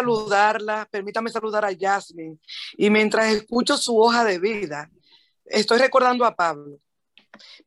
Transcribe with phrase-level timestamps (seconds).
[0.00, 2.38] saludarla, permítame saludar a Jasmine.
[2.76, 4.90] Y mientras escucho su hoja de vida,
[5.44, 6.80] estoy recordando a Pablo.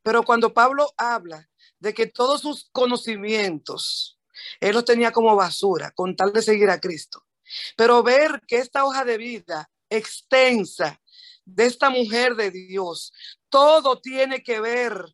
[0.02, 1.48] Pero cuando Pablo habla
[1.80, 4.20] de que todos sus conocimientos,
[4.60, 7.24] él los tenía como basura, con tal de seguir a Cristo.
[7.78, 11.00] Pero ver que esta hoja de vida extensa
[11.46, 13.14] de esta mujer de Dios,
[13.50, 15.06] todo tiene que ver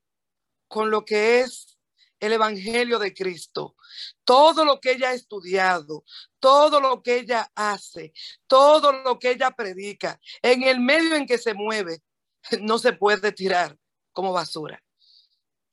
[0.67, 1.78] con lo que es
[2.19, 3.75] el Evangelio de Cristo.
[4.23, 6.03] Todo lo que ella ha estudiado,
[6.39, 8.13] todo lo que ella hace,
[8.47, 12.01] todo lo que ella predica, en el medio en que se mueve,
[12.61, 13.77] no se puede tirar
[14.11, 14.81] como basura.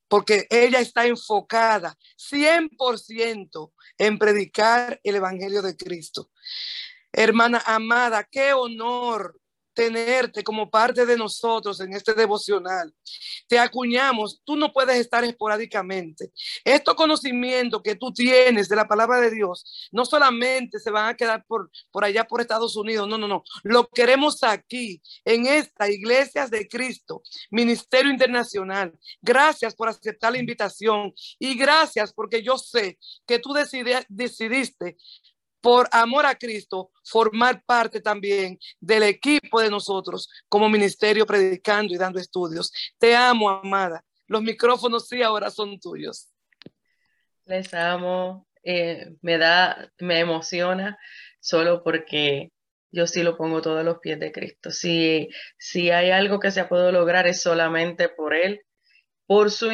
[0.09, 6.30] Porque ella está enfocada 100% en predicar el Evangelio de Cristo.
[7.12, 9.41] Hermana amada, qué honor
[9.76, 12.92] tenerte como parte de nosotros en este devocional.
[13.46, 16.33] Te acuñamos, tú no puedes estar esporádicamente.
[16.64, 21.14] Estos conocimientos que tú tienes de la palabra de Dios no solamente se van a
[21.14, 23.44] quedar por, por allá por Estados Unidos, no, no, no.
[23.64, 28.94] Lo queremos aquí, en esta Iglesias de Cristo, Ministerio Internacional.
[29.20, 33.52] Gracias por aceptar la invitación y gracias porque yo sé que tú
[34.08, 34.96] decidiste
[35.67, 41.98] por amor a Cristo, formar parte también del equipo de nosotros como ministerio predicando y
[41.98, 42.73] dando estudios.
[42.98, 44.05] Te amo, amada.
[44.28, 46.28] Los micrófonos sí ahora son tuyos.
[47.47, 48.47] Les amo.
[48.62, 51.00] Eh, me da, me emociona
[51.41, 52.53] solo porque
[52.92, 54.70] yo sí lo pongo todo a los pies de Cristo.
[54.70, 58.62] Si, si hay algo que se ha podido lograr es solamente por Él,
[59.27, 59.73] por su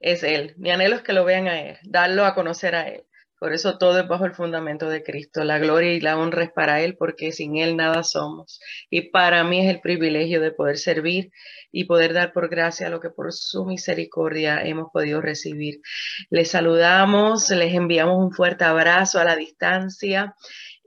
[0.00, 0.54] es Él.
[0.56, 3.04] Mi anhelo es que lo vean a Él, darlo a conocer a Él.
[3.40, 5.44] Por eso todo es bajo el fundamento de Cristo.
[5.44, 8.60] La gloria y la honra es para Él porque sin Él nada somos.
[8.90, 11.32] Y para mí es el privilegio de poder servir
[11.72, 15.80] y poder dar por gracia lo que por su misericordia hemos podido recibir.
[16.28, 20.34] Les saludamos, les enviamos un fuerte abrazo a la distancia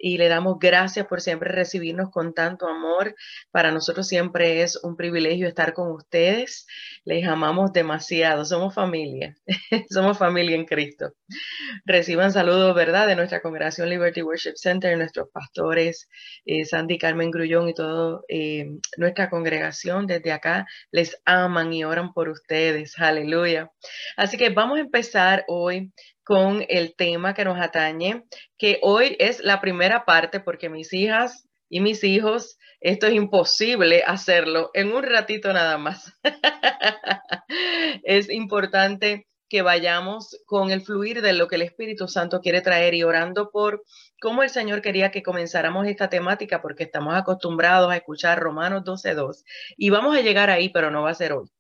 [0.04, 3.16] y le damos gracias por siempre recibirnos con tanto amor.
[3.52, 6.68] Para nosotros siempre es un privilegio estar con ustedes.
[7.06, 8.44] Les amamos demasiado.
[8.44, 9.34] Somos familia.
[9.90, 11.14] Somos familia en Cristo.
[11.86, 13.08] Reciban saludos, ¿verdad?
[13.08, 16.10] De nuestra congregación Liberty Worship Center, nuestros pastores,
[16.46, 20.66] eh, Sandy Carmen Grullón y toda eh, nuestra congregación desde acá.
[20.92, 23.00] Les aman y oran por ustedes.
[23.00, 23.72] Aleluya.
[24.18, 25.94] Así que vamos a empezar hoy
[26.24, 28.24] con el tema que nos atañe,
[28.58, 34.04] que hoy es la primera parte porque mis hijas y mis hijos, esto es imposible
[34.06, 36.14] hacerlo en un ratito nada más.
[38.04, 42.96] es importante que vayamos con el fluir de lo que el Espíritu Santo quiere traer
[42.96, 43.84] y orando por
[44.20, 49.44] cómo el Señor quería que comenzáramos esta temática porque estamos acostumbrados a escuchar Romanos 12.2
[49.78, 51.52] y vamos a llegar ahí, pero no va a ser hoy.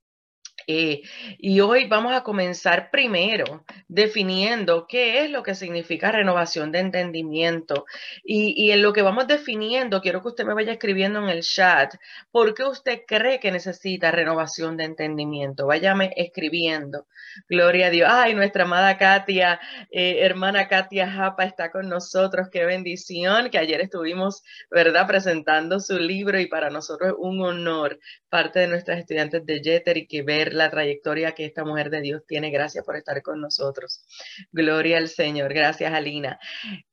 [0.67, 1.01] Eh,
[1.37, 7.85] y hoy vamos a comenzar primero definiendo qué es lo que significa renovación de entendimiento.
[8.23, 11.95] Y, en lo que vamos definiendo, quiero que usted me vaya escribiendo en el chat,
[12.31, 15.67] ¿por qué usted cree que necesita renovación de entendimiento?
[15.67, 17.07] Váyame escribiendo.
[17.49, 18.09] Gloria a Dios.
[18.11, 19.59] Ay, nuestra amada Katia,
[19.91, 22.49] eh, hermana Katia Japa está con nosotros.
[22.51, 27.99] Qué bendición que ayer estuvimos, ¿verdad?, presentando su libro y para nosotros es un honor,
[28.29, 32.01] parte de nuestras estudiantes de Jeter y que ver la trayectoria que esta mujer de
[32.01, 32.51] Dios tiene.
[32.51, 34.05] Gracias por estar con nosotros.
[34.51, 35.53] Gloria al Señor.
[35.53, 36.39] Gracias, Alina.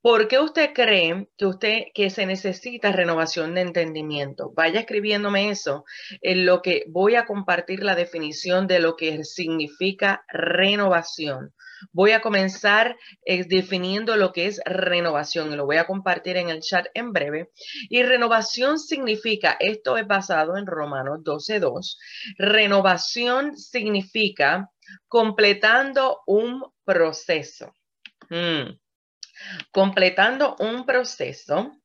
[0.00, 4.52] ¿Por qué usted cree que usted que se necesita renovación de entendimiento?
[4.54, 5.84] Vaya escribiéndome eso
[6.20, 11.54] en lo que voy a compartir la definición de lo que significa renovación.
[11.92, 16.50] Voy a comenzar eh, definiendo lo que es renovación y lo voy a compartir en
[16.50, 17.50] el chat en breve.
[17.88, 21.96] Y renovación significa, esto es basado en Romanos 12.2,
[22.38, 24.70] renovación significa
[25.08, 27.74] completando un proceso.
[28.28, 28.78] Hmm.
[29.70, 31.76] Completando un proceso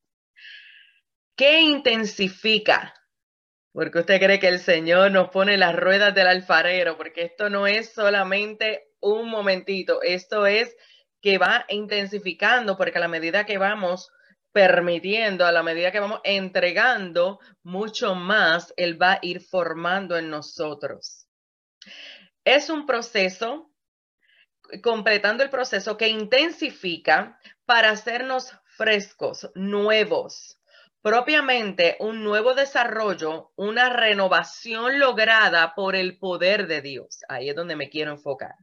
[1.36, 2.94] que intensifica
[3.76, 7.68] porque usted cree que el Señor nos pone las ruedas del alfarero, porque esto no
[7.68, 10.76] es solamente un momentito, esto es
[11.22, 14.12] que va intensificando, porque a la medida que vamos
[14.52, 20.30] permitiendo, a la medida que vamos entregando, mucho más Él va a ir formando en
[20.30, 21.28] nosotros.
[22.44, 23.72] Es un proceso,
[24.82, 30.60] completando el proceso que intensifica para hacernos frescos, nuevos,
[31.02, 37.20] propiamente un nuevo desarrollo, una renovación lograda por el poder de Dios.
[37.28, 38.56] Ahí es donde me quiero enfocar.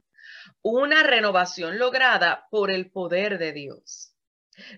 [0.65, 4.12] Una renovación lograda por el poder de Dios.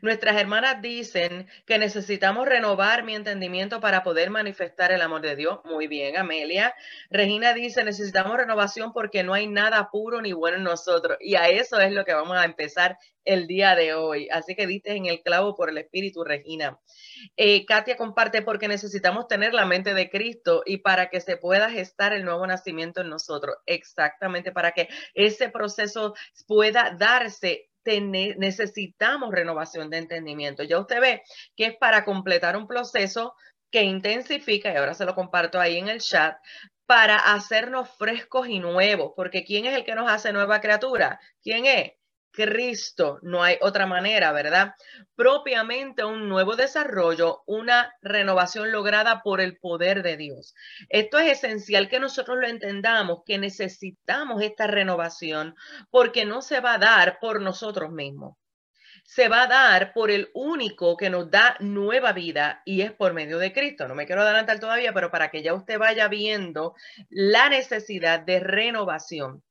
[0.01, 5.59] Nuestras hermanas dicen que necesitamos renovar mi entendimiento para poder manifestar el amor de Dios.
[5.65, 6.73] Muy bien, Amelia.
[7.09, 11.17] Regina dice, necesitamos renovación porque no hay nada puro ni bueno en nosotros.
[11.19, 14.29] Y a eso es lo que vamos a empezar el día de hoy.
[14.31, 16.79] Así que diste en el clavo por el Espíritu, Regina.
[17.35, 21.69] Eh, Katia comparte porque necesitamos tener la mente de Cristo y para que se pueda
[21.69, 23.55] gestar el nuevo nacimiento en nosotros.
[23.65, 26.13] Exactamente, para que ese proceso
[26.47, 30.63] pueda darse necesitamos renovación de entendimiento.
[30.63, 31.23] Ya usted ve
[31.55, 33.35] que es para completar un proceso
[33.71, 36.37] que intensifica, y ahora se lo comparto ahí en el chat,
[36.85, 41.19] para hacernos frescos y nuevos, porque ¿quién es el que nos hace nueva criatura?
[41.41, 41.93] ¿Quién es?
[42.35, 44.73] Cristo, no hay otra manera, ¿verdad?
[45.15, 50.53] Propiamente un nuevo desarrollo, una renovación lograda por el poder de Dios.
[50.89, 55.55] Esto es esencial que nosotros lo entendamos, que necesitamos esta renovación
[55.89, 58.37] porque no se va a dar por nosotros mismos.
[59.05, 63.13] Se va a dar por el único que nos da nueva vida y es por
[63.13, 63.87] medio de Cristo.
[63.87, 66.73] No me quiero adelantar todavía, pero para que ya usted vaya viendo
[67.09, 69.43] la necesidad de renovación.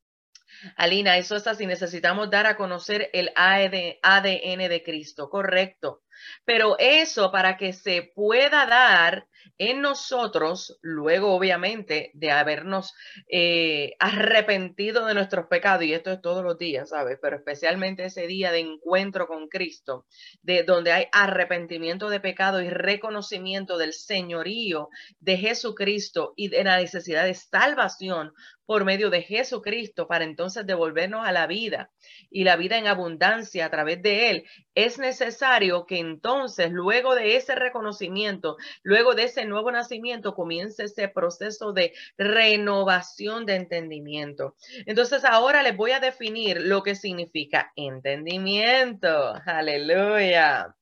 [0.76, 1.66] Alina, eso es así.
[1.66, 6.03] Necesitamos dar a conocer el ADN de Cristo, correcto.
[6.44, 9.26] Pero eso para que se pueda dar
[9.58, 12.94] en nosotros, luego obviamente de habernos
[13.28, 17.18] eh, arrepentido de nuestros pecados, y esto es todos los días, ¿sabes?
[17.20, 20.06] Pero especialmente ese día de encuentro con Cristo,
[20.42, 24.88] de donde hay arrepentimiento de pecado y reconocimiento del señorío
[25.20, 28.32] de Jesucristo y de la necesidad de salvación
[28.66, 31.90] por medio de Jesucristo para entonces devolvernos a la vida
[32.30, 34.44] y la vida en abundancia a través de Él,
[34.74, 41.08] es necesario que entonces, luego de ese reconocimiento, luego de ese nuevo nacimiento, comience ese
[41.08, 44.56] proceso de renovación de entendimiento.
[44.86, 49.34] Entonces, ahora les voy a definir lo que significa entendimiento.
[49.46, 50.74] Aleluya.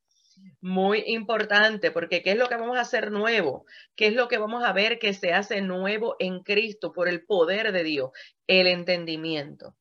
[0.60, 3.64] Muy importante, porque ¿qué es lo que vamos a hacer nuevo?
[3.94, 7.24] ¿Qué es lo que vamos a ver que se hace nuevo en Cristo por el
[7.24, 8.10] poder de Dios?
[8.46, 9.76] El entendimiento.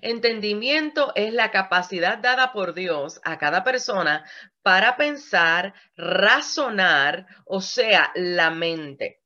[0.00, 4.24] Entendimiento es la capacidad dada por Dios a cada persona
[4.62, 9.22] para pensar, razonar, o sea, la mente.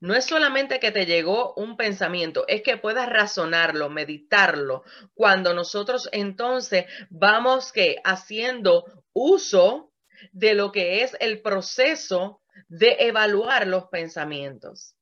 [0.00, 4.84] No es solamente que te llegó un pensamiento, es que puedas razonarlo, meditarlo.
[5.14, 9.92] Cuando nosotros entonces vamos que haciendo uso
[10.32, 14.94] de lo que es el proceso de evaluar los pensamientos.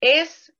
[0.00, 0.51] Es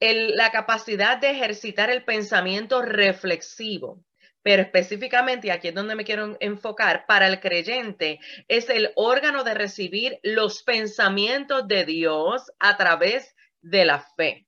[0.00, 4.02] la capacidad de ejercitar el pensamiento reflexivo.
[4.42, 9.54] Pero específicamente, aquí es donde me quiero enfocar, para el creyente es el órgano de
[9.54, 14.46] recibir los pensamientos de Dios a través de la fe.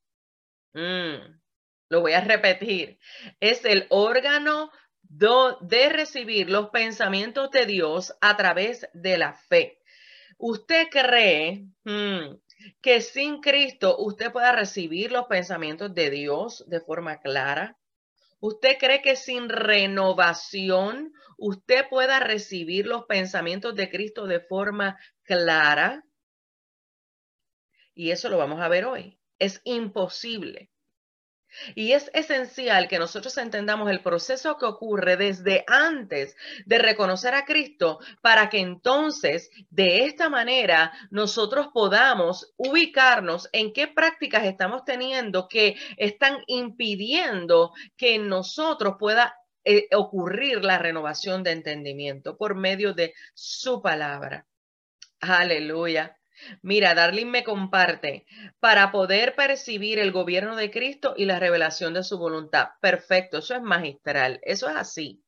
[0.72, 1.38] Mm,
[1.90, 2.98] lo voy a repetir.
[3.38, 4.70] Es el órgano
[5.02, 9.78] de recibir los pensamientos de Dios a través de la fe.
[10.38, 12.36] ¿Usted cree mm,
[12.80, 17.78] que sin Cristo usted pueda recibir los pensamientos de Dios de forma clara?
[18.40, 26.04] ¿Usted cree que sin renovación usted pueda recibir los pensamientos de Cristo de forma clara?
[27.94, 29.20] Y eso lo vamos a ver hoy.
[29.38, 30.71] Es imposible.
[31.74, 37.44] Y es esencial que nosotros entendamos el proceso que ocurre desde antes de reconocer a
[37.44, 45.48] Cristo para que entonces de esta manera nosotros podamos ubicarnos en qué prácticas estamos teniendo
[45.48, 52.94] que están impidiendo que en nosotros pueda eh, ocurrir la renovación de entendimiento por medio
[52.94, 54.46] de su palabra.
[55.20, 56.16] Aleluya.
[56.62, 58.26] Mira, Darling me comparte,
[58.60, 62.70] para poder percibir el gobierno de Cristo y la revelación de su voluntad.
[62.80, 65.22] Perfecto, eso es magistral, eso es así.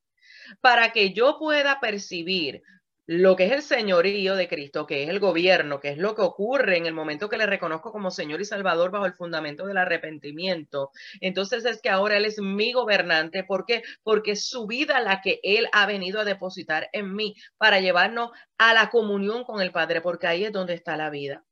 [0.61, 2.63] Para que yo pueda percibir
[3.07, 6.23] lo que es el señorío de Cristo, que es el gobierno, que es lo que
[6.23, 9.77] ocurre en el momento que le reconozco como Señor y Salvador bajo el fundamento del
[9.77, 10.91] arrepentimiento.
[11.21, 13.45] Entonces es que ahora Él es mi gobernante.
[13.45, 13.83] ¿Por qué?
[14.03, 18.31] Porque es su vida la que Él ha venido a depositar en mí para llevarnos
[18.59, 21.45] a la comunión con el Padre, porque ahí es donde está la vida.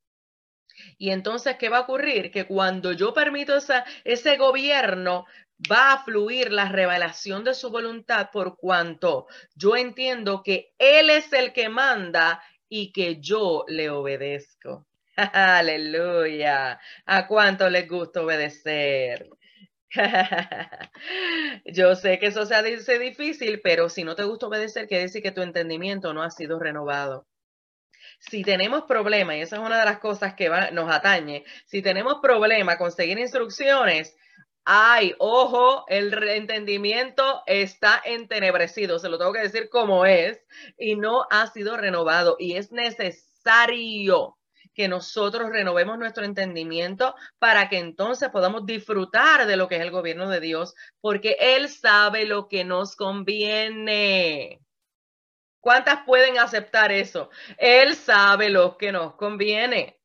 [0.99, 2.31] Y entonces, ¿qué va a ocurrir?
[2.31, 3.54] Que cuando yo permito
[4.04, 5.26] ese gobierno,
[5.71, 11.33] va a fluir la revelación de su voluntad por cuanto yo entiendo que Él es
[11.33, 14.87] el que manda y que yo le obedezco.
[15.16, 16.81] Aleluya.
[17.07, 19.28] ¿A cuánto les gusta obedecer?
[21.66, 25.23] Yo sé que eso se dice difícil, pero si no te gusta obedecer, quiere decir
[25.23, 27.26] que tu entendimiento no ha sido renovado.
[28.30, 32.18] Si tenemos problemas, y esa es una de las cosas que nos atañe, si tenemos
[32.22, 34.16] problemas con seguir instrucciones,
[34.64, 40.40] Ay, ojo, el entendimiento está entenebrecido, se lo tengo que decir como es,
[40.78, 42.36] y no ha sido renovado.
[42.38, 44.38] Y es necesario
[44.72, 49.90] que nosotros renovemos nuestro entendimiento para que entonces podamos disfrutar de lo que es el
[49.90, 54.62] gobierno de Dios, porque Él sabe lo que nos conviene.
[55.62, 57.31] ¿Cuántas pueden aceptar eso?
[57.57, 59.99] Él sabe lo que nos conviene.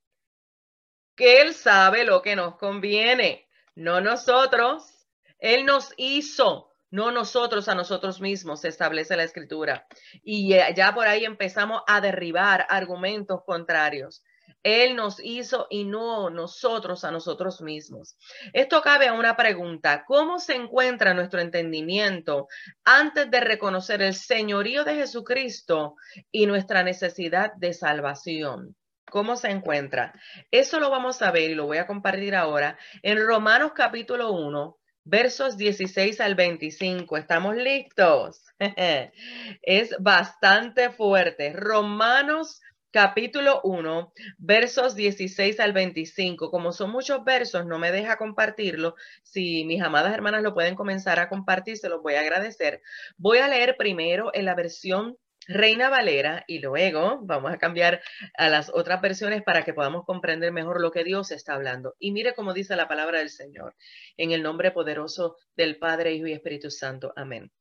[1.15, 5.07] Que Él sabe lo que nos conviene no nosotros.
[5.39, 9.87] Él nos hizo, no nosotros a nosotros mismos, se establece la escritura.
[10.23, 14.23] Y ya por ahí empezamos a derribar argumentos contrarios.
[14.67, 18.17] Él nos hizo y no nosotros a nosotros mismos.
[18.51, 20.03] Esto cabe a una pregunta.
[20.05, 22.49] ¿Cómo se encuentra nuestro entendimiento
[22.83, 25.95] antes de reconocer el señorío de Jesucristo
[26.31, 28.75] y nuestra necesidad de salvación?
[29.09, 30.11] ¿Cómo se encuentra?
[30.51, 34.77] Eso lo vamos a ver y lo voy a compartir ahora en Romanos capítulo 1,
[35.05, 37.15] versos 16 al 25.
[37.15, 38.43] ¿Estamos listos?
[39.61, 41.53] es bastante fuerte.
[41.53, 42.59] Romanos
[42.97, 46.49] capítulo 1, versos 16 al 25.
[46.49, 48.95] Como son muchos versos, no me deja compartirlo.
[49.21, 52.81] Si mis amadas hermanas lo pueden comenzar a compartir, se los voy a agradecer.
[53.15, 55.15] Voy a leer primero en la versión
[55.47, 58.01] Reina Valera y luego vamos a cambiar
[58.35, 61.93] a las otras versiones para que podamos comprender mejor lo que Dios está hablando.
[61.99, 63.75] Y mire cómo dice la palabra del Señor,
[64.17, 67.13] en el nombre poderoso del Padre, Hijo y Espíritu Santo.
[67.15, 67.51] Amén.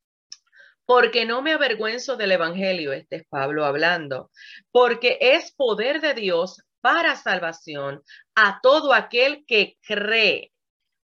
[0.87, 4.31] Porque no me avergüenzo del Evangelio, este es Pablo hablando,
[4.71, 8.03] porque es poder de Dios para salvación
[8.37, 10.53] a todo aquel que cree,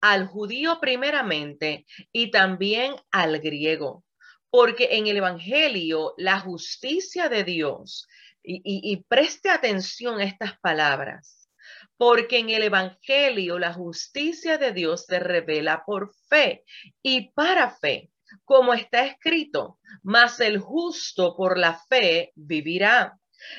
[0.01, 4.03] al judío primeramente y también al griego.
[4.51, 8.08] Porque en el Evangelio la justicia de Dios,
[8.44, 11.50] y, preste atención a estas palabras,
[11.98, 16.63] porque en el Evangelio la justicia de Dios se revela por fe
[17.01, 18.12] y para fe,
[18.44, 23.18] como está escrito, mas el justo por la fe vivirá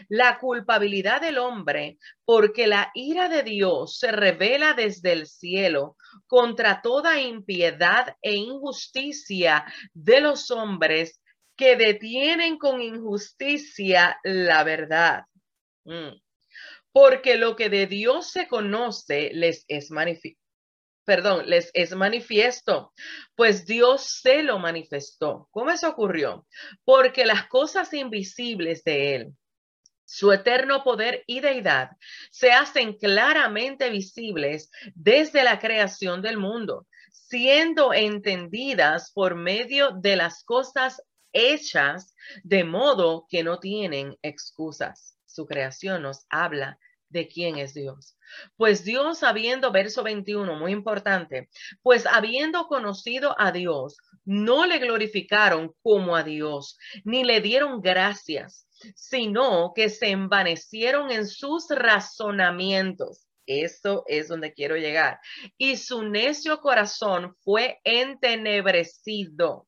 [0.09, 6.81] la culpabilidad del hombre, porque la ira de Dios se revela desde el cielo contra
[6.83, 11.21] toda impiedad e injusticia de los hombres
[11.57, 15.25] que detienen con injusticia la verdad.
[15.85, 16.21] Mm.
[16.93, 20.44] Porque lo que de Dios se conoce les es manifiesto
[21.05, 22.93] perdón, les es manifiesto,
[23.35, 25.49] pues Dios se lo manifestó.
[25.51, 26.47] ¿Cómo eso ocurrió?
[26.85, 29.35] Porque las cosas invisibles de Él,
[30.05, 31.91] su eterno poder y deidad
[32.31, 40.45] se hacen claramente visibles desde la creación del mundo, siendo entendidas por medio de las
[40.45, 45.19] cosas hechas, de modo que no tienen excusas.
[45.27, 48.17] Su creación nos habla de quién es Dios.
[48.57, 51.49] Pues Dios habiendo, verso 21, muy importante,
[51.83, 58.65] pues habiendo conocido a Dios, no le glorificaron como a Dios, ni le dieron gracias
[58.95, 63.27] sino que se envanecieron en sus razonamientos.
[63.47, 65.21] Eso es donde quiero llegar.
[65.59, 69.67] Y su necio corazón fue entenebrecido.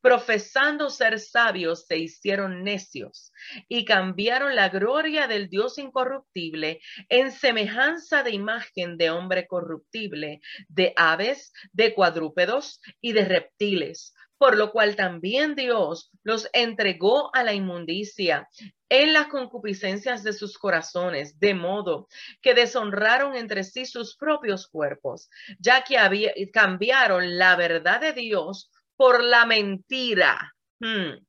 [0.00, 3.32] Profesando ser sabios, se hicieron necios
[3.68, 10.92] y cambiaron la gloria del Dios incorruptible en semejanza de imagen de hombre corruptible, de
[10.96, 17.54] aves, de cuadrúpedos y de reptiles por lo cual también Dios los entregó a la
[17.54, 18.48] inmundicia
[18.88, 22.08] en las concupiscencias de sus corazones, de modo
[22.42, 25.28] que deshonraron entre sí sus propios cuerpos,
[25.58, 30.54] ya que había, cambiaron la verdad de Dios por la mentira.
[30.80, 31.24] Hmm.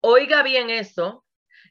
[0.00, 1.24] Oiga bien eso,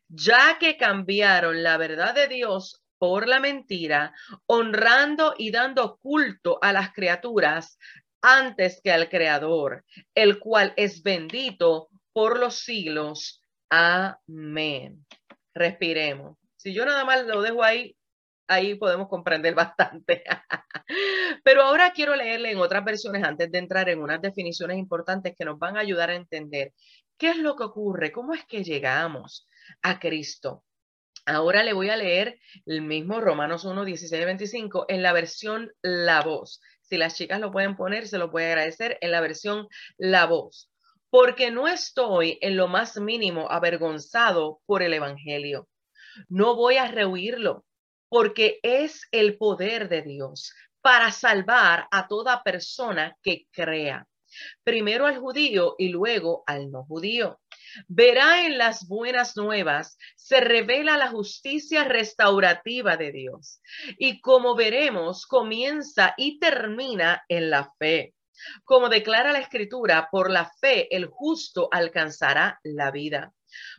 [0.07, 4.13] ya que cambiaron la verdad de Dios por la mentira,
[4.47, 7.77] honrando y dando culto a las criaturas
[8.21, 9.85] antes que al Creador,
[10.15, 13.41] el cual es bendito por los siglos.
[13.69, 15.05] Amén.
[15.53, 16.37] Respiremos.
[16.55, 17.95] Si yo nada más lo dejo ahí,
[18.47, 20.23] ahí podemos comprender bastante.
[21.43, 25.45] Pero ahora quiero leerle en otras versiones antes de entrar en unas definiciones importantes que
[25.45, 26.73] nos van a ayudar a entender
[27.17, 29.47] qué es lo que ocurre, cómo es que llegamos
[29.81, 30.63] a Cristo.
[31.25, 36.21] Ahora le voy a leer el mismo Romanos 1, 16, 25 en la versión La
[36.21, 36.61] Voz.
[36.83, 40.71] Si las chicas lo pueden poner, se lo puede agradecer en la versión La Voz.
[41.09, 45.67] Porque no estoy en lo más mínimo avergonzado por el Evangelio.
[46.29, 47.65] No voy a rehuirlo,
[48.09, 54.07] porque es el poder de Dios para salvar a toda persona que crea.
[54.63, 57.39] Primero al judío y luego al no judío.
[57.87, 63.61] verá en las buenas nuevas, se revela la justicia restaurativa de Dios.
[63.97, 68.13] Y como veremos, comienza y termina en la fe.
[68.63, 73.33] Como declara la escritura, por la fe el justo alcanzará la vida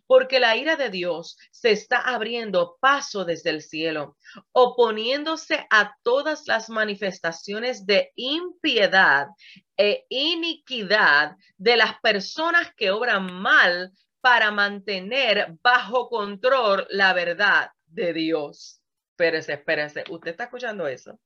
[0.08, 4.16] porque la ira de Dios se está abriendo paso desde el cielo,
[4.52, 9.28] oponiéndose a todas las manifestaciones de impiedad
[9.76, 18.14] e iniquidad de las personas que obran mal para mantener bajo control la verdad de
[18.14, 18.80] Dios.
[19.10, 20.04] Espérese, espérese.
[20.08, 21.20] ¿Usted está escuchando eso?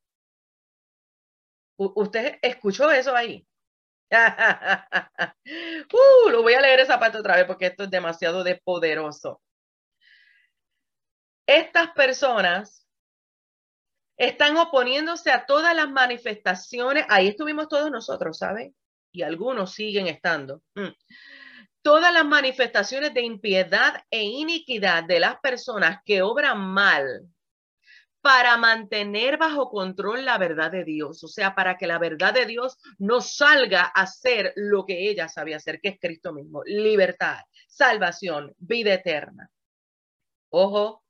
[1.77, 3.47] ¿Usted escuchó eso ahí?
[5.93, 9.41] uh, lo voy a leer esa parte otra vez porque esto es demasiado de poderoso.
[11.47, 12.87] Estas personas
[14.17, 17.07] están oponiéndose a todas las manifestaciones.
[17.09, 18.75] Ahí estuvimos todos nosotros, ¿saben?
[19.13, 20.63] Y algunos siguen estando.
[20.75, 20.89] Mm.
[21.83, 27.27] Todas las manifestaciones de impiedad e iniquidad de las personas que obran mal
[28.23, 32.47] para mantener bajo control la verdad de Dios, o sea, para que la verdad de
[32.47, 37.41] Dios no salga a ser lo que ella sabía hacer, que es Cristo mismo, libertad,
[37.67, 39.51] salvación, vida eterna.
[40.51, 41.02] Ojo,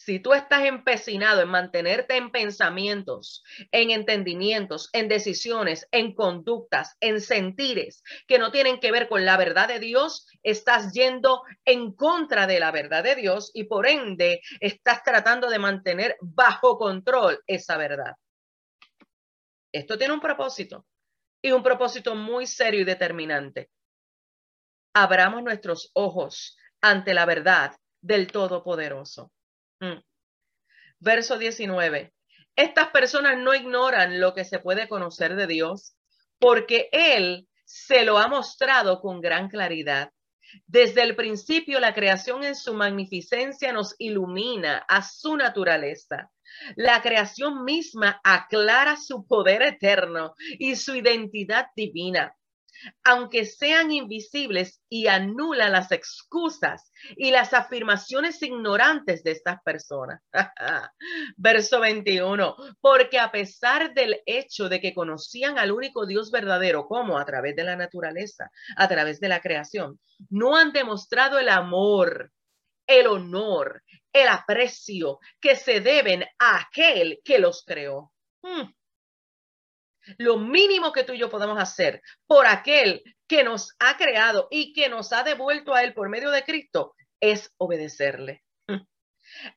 [0.00, 7.20] si tú estás empecinado en mantenerte en pensamientos, en entendimientos, en decisiones, en conductas, en
[7.20, 12.46] sentires que no tienen que ver con la verdad de Dios, estás yendo en contra
[12.46, 17.76] de la verdad de Dios y por ende estás tratando de mantener bajo control esa
[17.76, 18.14] verdad.
[19.70, 20.86] Esto tiene un propósito
[21.42, 23.68] y un propósito muy serio y determinante.
[24.94, 29.30] Abramos nuestros ojos ante la verdad del Todopoderoso.
[29.80, 30.02] Mm.
[30.98, 32.12] Verso 19.
[32.56, 35.94] Estas personas no ignoran lo que se puede conocer de Dios
[36.38, 40.12] porque Él se lo ha mostrado con gran claridad.
[40.66, 46.30] Desde el principio, la creación en su magnificencia nos ilumina a su naturaleza.
[46.74, 52.34] La creación misma aclara su poder eterno y su identidad divina
[53.04, 60.20] aunque sean invisibles y anulan las excusas y las afirmaciones ignorantes de estas personas.
[61.36, 67.18] Verso 21, porque a pesar del hecho de que conocían al único Dios verdadero, como
[67.18, 72.32] a través de la naturaleza, a través de la creación, no han demostrado el amor,
[72.86, 78.12] el honor, el aprecio que se deben a aquel que los creó.
[78.42, 78.72] Hmm.
[80.18, 84.72] Lo mínimo que tú y yo podemos hacer por aquel que nos ha creado y
[84.72, 88.42] que nos ha devuelto a Él por medio de Cristo es obedecerle.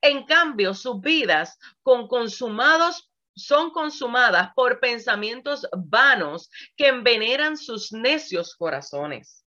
[0.01, 8.55] En cambio, sus vidas con consumados son consumadas por pensamientos vanos que envenenan sus necios
[8.55, 9.43] corazones.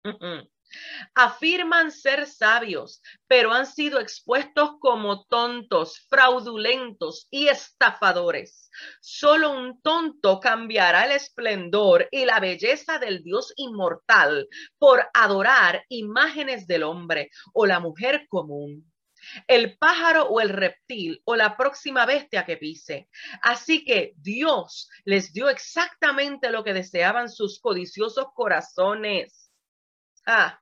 [1.15, 8.69] Afirman ser sabios, pero han sido expuestos como tontos, fraudulentos y estafadores.
[9.01, 16.67] Solo un tonto cambiará el esplendor y la belleza del Dios inmortal por adorar imágenes
[16.67, 18.91] del hombre o la mujer común
[19.47, 23.09] el pájaro o el reptil o la próxima bestia que pise.
[23.41, 29.40] Así que Dios les dio exactamente lo que deseaban sus codiciosos corazones.
[30.25, 30.61] Ah,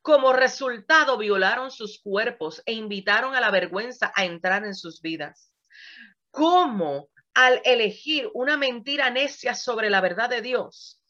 [0.00, 5.52] como resultado, violaron sus cuerpos e invitaron a la vergüenza a entrar en sus vidas.
[6.30, 11.00] ¿Cómo al elegir una mentira necia sobre la verdad de Dios?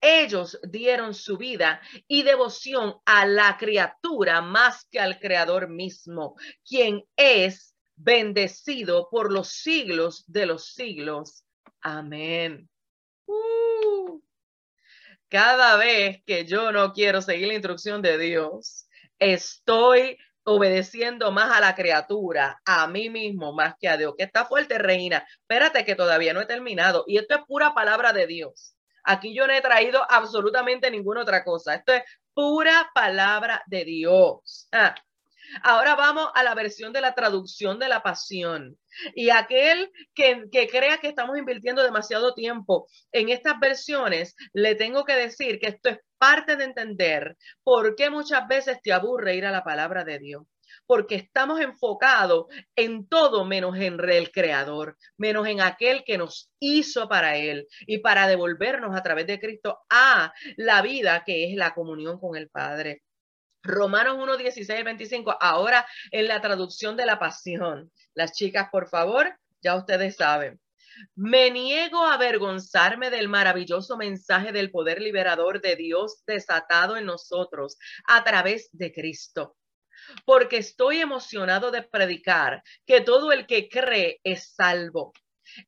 [0.00, 7.04] Ellos dieron su vida y devoción a la criatura más que al Creador mismo, quien
[7.16, 11.44] es bendecido por los siglos de los siglos.
[11.82, 12.68] Amén.
[13.26, 13.89] Uh.
[15.30, 18.88] Cada vez que yo no quiero seguir la instrucción de Dios,
[19.20, 24.14] estoy obedeciendo más a la criatura, a mí mismo, más que a Dios.
[24.18, 25.24] Que está fuerte, reina.
[25.42, 27.04] Espérate que todavía no he terminado.
[27.06, 28.74] Y esto es pura palabra de Dios.
[29.04, 31.76] Aquí yo no he traído absolutamente ninguna otra cosa.
[31.76, 32.02] Esto es
[32.34, 34.68] pura palabra de Dios.
[34.72, 34.96] Ah,
[35.62, 38.78] Ahora vamos a la versión de la traducción de la pasión.
[39.14, 45.14] Y aquel que, crea que estamos invirtiendo demasiado tiempo en estas versiones, le tengo que
[45.14, 49.50] decir que esto es parte de entender por qué muchas veces te aburre ir a
[49.52, 50.42] la palabra de Dios
[50.86, 57.08] porque estamos enfocados en todo menos en el creador, menos en aquel que nos hizo
[57.08, 61.74] para él y para devolvernos a través de Cristo a la vida que es la
[61.74, 63.02] comunión con el Padre.
[63.62, 67.90] Romanos 1, 16 25, ahora en la traducción de la pasión.
[68.14, 70.60] Las chicas, por favor, ya ustedes saben.
[71.14, 77.78] Me niego a avergonzarme del maravilloso mensaje del poder liberador de Dios desatado en nosotros
[78.06, 79.56] a través de Cristo
[80.24, 85.12] porque estoy emocionado de predicar que todo el que cree es salvo.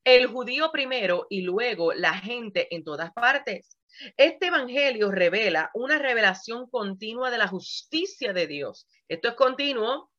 [0.05, 3.76] El judío primero y luego la gente en todas partes.
[4.16, 8.87] Este evangelio revela una revelación continua de la justicia de Dios.
[9.09, 10.11] Esto es continuo.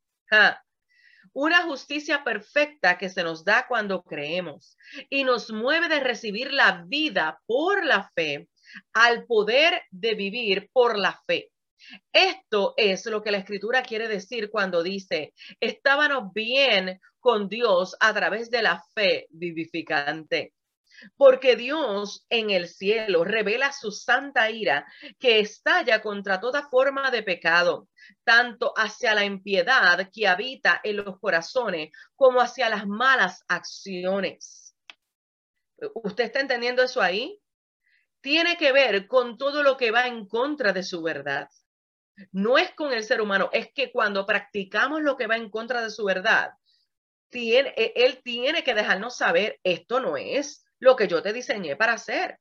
[1.34, 4.78] Una justicia perfecta que se nos da cuando creemos
[5.10, 8.50] y nos mueve de recibir la vida por la fe
[8.94, 11.52] al poder de vivir por la fe.
[12.12, 18.14] Esto es lo que la escritura quiere decir cuando dice, estábamos bien con Dios a
[18.14, 20.54] través de la fe vivificante.
[21.18, 24.86] Porque Dios en el cielo revela su santa ira
[25.20, 27.90] que estalla contra toda forma de pecado,
[28.24, 34.76] tanto hacia la impiedad que habita en los corazones como hacia las malas acciones.
[35.94, 37.40] ¿Usted está entendiendo eso ahí?
[38.22, 41.50] Tiene que ver con todo lo que va en contra de su verdad.
[42.32, 45.82] No es con el ser humano, es que cuando practicamos lo que va en contra
[45.82, 46.52] de su verdad,
[47.34, 51.94] e, él tiene que dejarnos saber, esto no es lo que yo te diseñé para
[51.94, 52.40] hacer.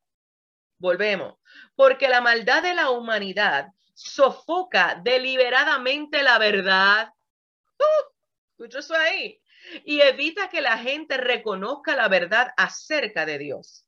[0.78, 1.38] Volvemos,
[1.76, 7.12] porque la maldad de la humanidad sofoca deliberadamente la verdad.
[7.78, 9.40] Uh, eso ahí.
[9.84, 13.86] Y evita que la gente reconozca la verdad acerca de Dios.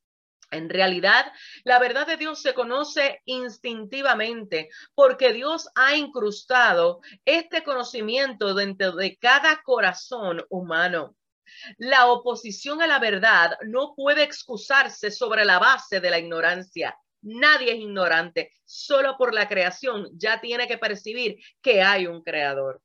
[0.52, 1.32] En realidad,
[1.64, 9.16] la verdad de Dios se conoce instintivamente porque Dios ha incrustado este conocimiento dentro de
[9.16, 11.16] cada corazón humano.
[11.78, 16.98] La oposición a la verdad no puede excusarse sobre la base de la ignorancia.
[17.22, 22.82] Nadie es ignorante, solo por la creación ya tiene que percibir que hay un creador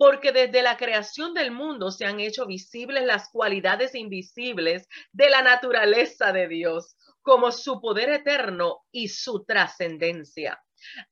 [0.00, 5.42] porque desde la creación del mundo se han hecho visibles las cualidades invisibles de la
[5.42, 10.58] naturaleza de Dios, como su poder eterno y su trascendencia.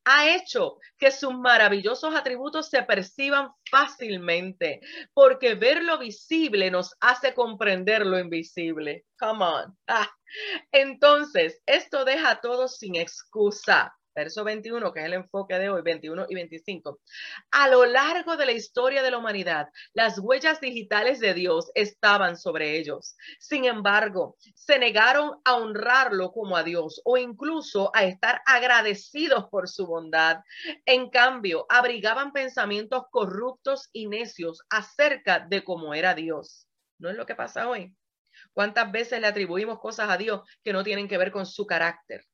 [0.04, 4.80] Ha hecho que sus maravillosos atributos se perciban fácilmente,
[5.14, 9.04] porque ver lo visible nos hace comprender lo invisible.
[9.18, 9.78] Come on.
[9.86, 10.10] Ah.
[10.72, 15.82] Entonces, esto deja a todos sin excusa verso 21, que es el enfoque de hoy,
[15.82, 17.00] 21 y 25.
[17.52, 22.36] A lo largo de la historia de la humanidad, las huellas digitales de Dios estaban
[22.36, 23.16] sobre ellos.
[23.38, 29.68] Sin embargo, se negaron a honrarlo como a Dios o incluso a estar agradecidos por
[29.68, 30.40] su bondad.
[30.84, 36.66] En cambio, abrigaban pensamientos corruptos y necios acerca de cómo era Dios.
[36.98, 37.94] ¿No es lo que pasa hoy?
[38.52, 42.24] ¿Cuántas veces le atribuimos cosas a Dios que no tienen que ver con su carácter?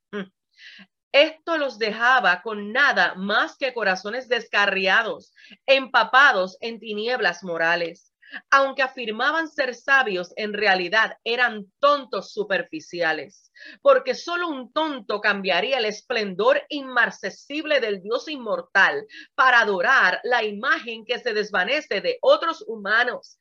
[1.15, 5.33] Esto los dejaba con nada más que corazones descarriados,
[5.65, 8.13] empapados en tinieblas morales.
[8.51, 15.85] Aunque afirmaban ser sabios, en realidad eran tontos superficiales, porque solo un tonto cambiaría el
[15.85, 23.39] esplendor inmarcesible del Dios inmortal para adorar la imagen que se desvanece de otros humanos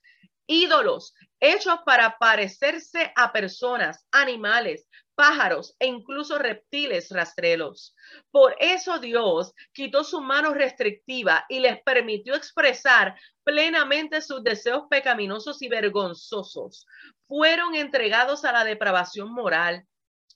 [0.48, 7.96] ídolos hechos para parecerse a personas, animales, pájaros e incluso reptiles rastreros.
[8.32, 15.62] Por eso Dios quitó su mano restrictiva y les permitió expresar plenamente sus deseos pecaminosos
[15.62, 16.86] y vergonzosos.
[17.28, 19.86] Fueron entregados a la depravación moral,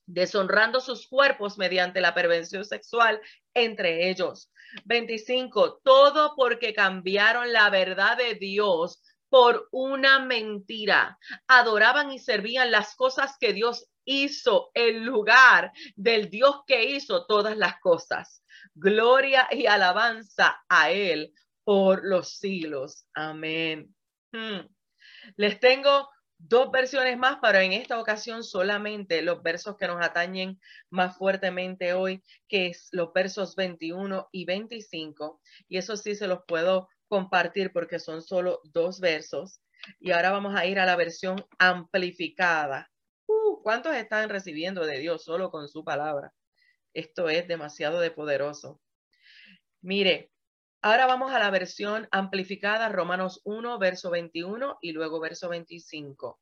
[0.05, 3.21] deshonrando sus cuerpos mediante la pervención sexual
[3.53, 4.51] entre ellos.
[4.85, 5.79] 25.
[5.83, 11.17] Todo porque cambiaron la verdad de Dios por una mentira.
[11.47, 17.55] Adoraban y servían las cosas que Dios hizo en lugar del Dios que hizo todas
[17.55, 18.43] las cosas.
[18.73, 23.05] Gloria y alabanza a Él por los siglos.
[23.13, 23.93] Amén.
[24.31, 24.61] Hmm.
[25.35, 30.59] Les tengo dos versiones más, pero en esta ocasión solamente los versos que nos atañen
[30.89, 35.41] más fuertemente hoy, que es los versos 21 y 25.
[35.67, 39.61] Y eso sí se los puedo compartir porque son solo dos versos.
[39.99, 42.89] Y ahora vamos a ir a la versión amplificada.
[43.67, 46.33] ¿Cuántos están recibiendo de Dios solo con su palabra?
[46.93, 48.79] Esto es demasiado de poderoso.
[49.81, 50.31] Mire,
[50.81, 56.39] ahora vamos a la versión amplificada, Romanos 1, verso 21 y luego verso 25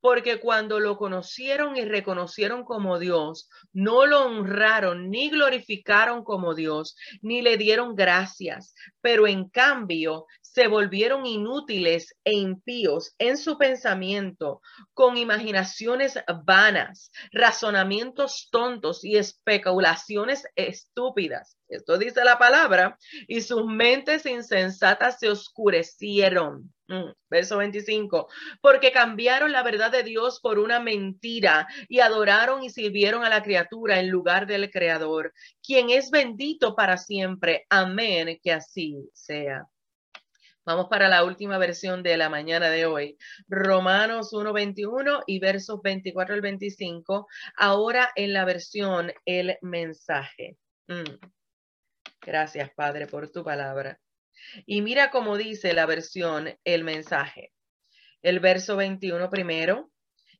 [0.00, 6.94] porque cuando lo conocieron y reconocieron como Dios, no lo honraron ni glorificaron como Dios,
[7.22, 14.60] ni le dieron gracias, pero en cambio se volvieron inútiles e impíos en su pensamiento,
[14.92, 21.58] con imaginaciones vanas, razonamientos tontos y especulaciones estúpidas.
[21.68, 28.28] Esto dice la palabra, y sus mentes insensatas se oscurecieron Mm, verso 25,
[28.60, 33.42] porque cambiaron la verdad de Dios por una mentira y adoraron y sirvieron a la
[33.42, 37.64] criatura en lugar del Creador, quien es bendito para siempre.
[37.70, 39.66] Amén, que así sea.
[40.66, 43.18] Vamos para la última versión de la mañana de hoy.
[43.48, 47.26] Romanos 1.21 y versos 24 al 25.
[47.56, 50.56] Ahora en la versión El mensaje.
[50.88, 51.18] Mm.
[52.22, 54.00] Gracias, Padre, por tu palabra.
[54.64, 57.52] Y mira cómo dice la versión El mensaje.
[58.22, 59.90] El verso 21 primero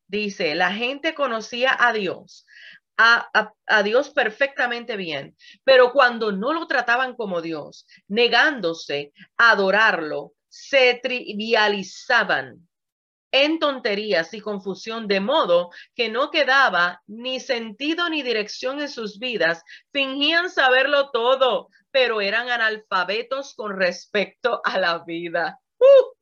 [0.06, 2.46] dice, la gente conocía a Dios,
[2.96, 10.32] a, a, Dios perfectamente bien, pero cuando no lo trataban como Dios, negándose a adorarlo,
[10.48, 12.68] se trivializaban
[13.32, 19.18] en tonterías y confusión, de modo que no quedaba ni sentido ni dirección en sus
[19.18, 19.64] vidas.
[19.92, 25.58] Fingían saberlo todo, pero eran analfabetos con respecto a la vida.
[25.78, 26.13] Uh,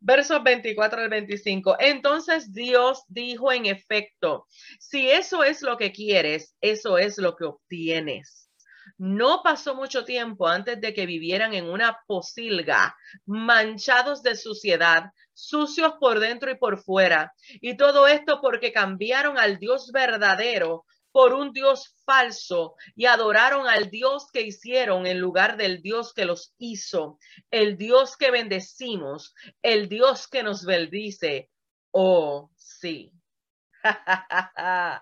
[0.00, 1.76] versos 24 al 25.
[1.78, 4.46] Entonces Dios dijo en efecto,
[4.78, 8.46] si eso es lo que quieres, eso es lo que obtienes.
[8.98, 15.94] No pasó mucho tiempo antes de que vivieran en una posilga, manchados de suciedad, sucios
[16.00, 17.34] por dentro y por fuera.
[17.60, 23.88] Y todo esto porque cambiaron al Dios verdadero por un Dios falso y adoraron al
[23.88, 27.18] Dios que hicieron en lugar del Dios que los hizo,
[27.50, 31.48] el Dios que bendecimos, el Dios que nos bendice.
[31.90, 33.10] Oh, sí.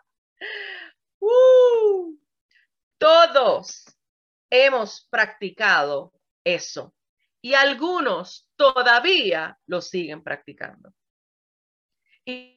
[1.18, 2.16] uh,
[2.96, 3.84] todos
[4.48, 6.12] hemos practicado
[6.44, 6.94] eso
[7.40, 10.94] y algunos todavía lo siguen practicando.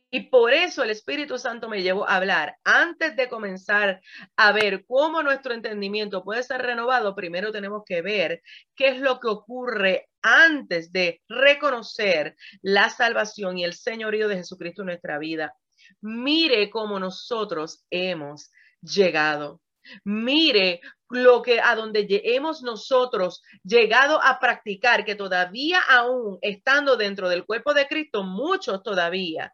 [0.10, 2.58] Y, por eso el Espíritu Santo me llevó a hablar.
[2.63, 4.02] Antes de comenzar
[4.36, 8.41] a ver cómo nuestro entendimiento puede ser renovado, primero tenemos que ver
[8.76, 14.82] qué es lo que ocurre antes de reconocer la salvación y el señorío de Jesucristo
[14.82, 15.54] en nuestra vida.
[16.02, 19.62] Mire cómo nosotros hemos llegado.
[20.04, 27.30] Mire lo que a donde hemos nosotros llegado a practicar, que todavía aún estando dentro
[27.30, 29.54] del cuerpo de Cristo, muchos todavía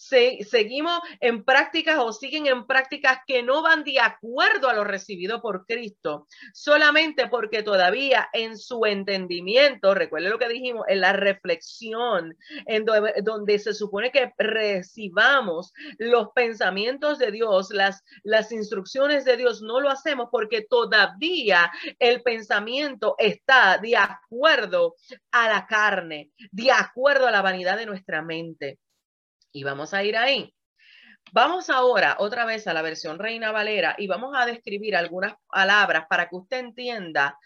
[0.00, 5.42] seguimos en prácticas o siguen en prácticas que no van de acuerdo a lo recibido
[5.42, 12.36] por Cristo, solamente porque todavía en su entendimiento, recuerde lo que dijimos, en la reflexión,
[12.66, 19.60] en donde, se supone que recibamos los pensamientos de Dios, las, las instrucciones de Dios,
[19.60, 24.94] no lo hacemos porque todavía el pensamiento está de acuerdo
[25.30, 28.78] a la carne, de acuerdo a la vanidad de nuestra mente.
[29.52, 30.54] Y vamos a ir ahí.
[31.32, 36.06] Vamos ahora otra vez a la versión Reina Valera y vamos a describir algunas palabras
[36.08, 37.38] para que usted entienda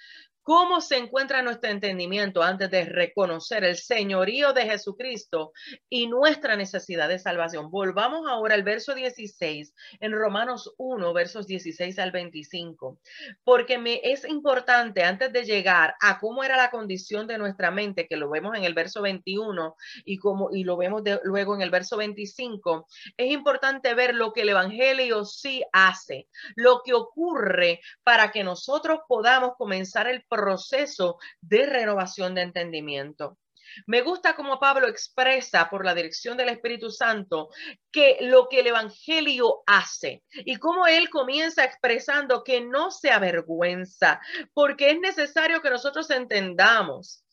[0.44, 5.52] ¿Cómo se encuentra nuestro entendimiento antes de reconocer el señorío de Jesucristo
[5.88, 7.70] y nuestra necesidad de salvación?
[7.70, 13.00] Volvamos ahora al verso 16 en Romanos 1, versos 16 al 25,
[13.42, 18.06] porque me es importante antes de llegar a cómo era la condición de nuestra mente,
[18.06, 21.70] que lo vemos en el verso 21 y como y lo vemos luego en el
[21.70, 28.30] verso 25, es importante ver lo que el evangelio sí hace, lo que ocurre para
[28.30, 33.38] que nosotros podamos comenzar el proceso de renovación de entendimiento.
[33.86, 37.48] Me gusta como Pablo expresa por la dirección del Espíritu Santo
[37.90, 44.20] que lo que el Evangelio hace y cómo él comienza expresando que no se avergüenza,
[44.52, 47.24] porque es necesario que nosotros entendamos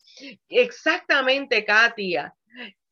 [0.48, 2.34] exactamente, Katia,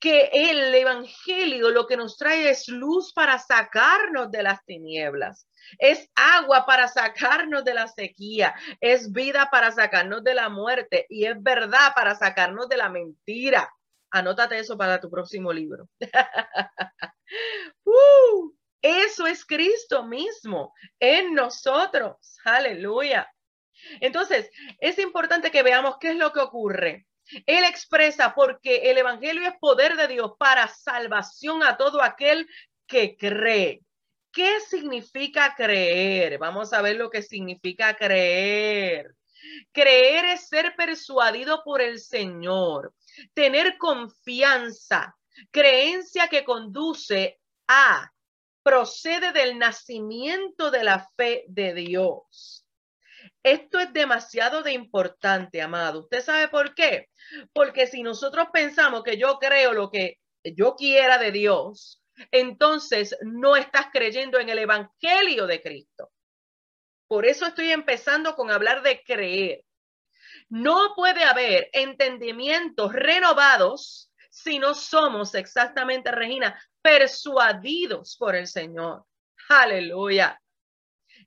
[0.01, 5.47] que el Evangelio lo que nos trae es luz para sacarnos de las tinieblas.
[5.79, 11.27] Es agua para sacarnos de la sequía, es vida para sacarnos de la muerte y
[11.27, 13.71] es verdad para sacarnos de la mentira.
[14.11, 15.89] Anótate eso para tu próximo libro.
[17.85, 22.39] Uh, eso es Cristo mismo en nosotros.
[22.45, 23.31] Aleluya.
[24.01, 27.07] Entonces, es importante que veamos qué es lo que ocurre.
[27.47, 32.49] Él expresa porque el Evangelio es poder de Dios para salvación a todo aquel
[32.87, 33.83] que cree.
[34.33, 36.38] ¿Qué significa creer?
[36.38, 39.14] Vamos a ver lo que significa creer.
[39.73, 42.95] Creer es ser persuadido por el Señor,
[43.35, 45.16] tener confianza,
[45.51, 48.12] creencia que conduce a,
[48.62, 52.60] procede del nacimiento de la fe de Dios.
[53.42, 56.00] Esto es demasiado de importante, amado.
[56.00, 57.09] ¿Usted sabe por qué?
[57.53, 63.57] Porque si nosotros pensamos que yo creo lo que yo quiera de Dios, entonces no
[63.57, 66.11] estás creyendo en el Evangelio de Cristo.
[67.09, 69.64] Por eso estoy empezando con hablar de creer.
[70.48, 79.05] No puede haber entendimientos renovados si no somos exactamente, Regina, persuadidos por el Señor.
[79.48, 80.39] Aleluya.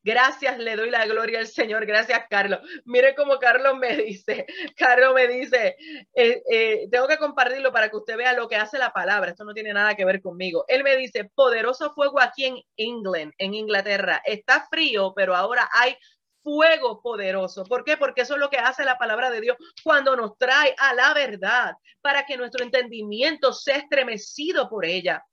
[0.03, 1.85] Gracias, le doy la gloria al Señor.
[1.85, 2.59] Gracias, Carlos.
[2.83, 4.45] Mire cómo Carlos me dice.
[4.77, 5.77] Carlos me dice,
[6.13, 9.31] eh, eh, tengo que compartirlo para que usted vea lo que hace la palabra.
[9.31, 10.65] Esto no tiene nada que ver conmigo.
[10.67, 14.21] Él me dice, poderoso fuego aquí en England, en Inglaterra.
[14.25, 15.95] Está frío, pero ahora hay
[16.43, 17.63] fuego poderoso.
[17.63, 17.95] ¿Por qué?
[17.95, 21.13] Porque eso es lo que hace la palabra de Dios cuando nos trae a la
[21.13, 25.25] verdad para que nuestro entendimiento sea estremecido por ella.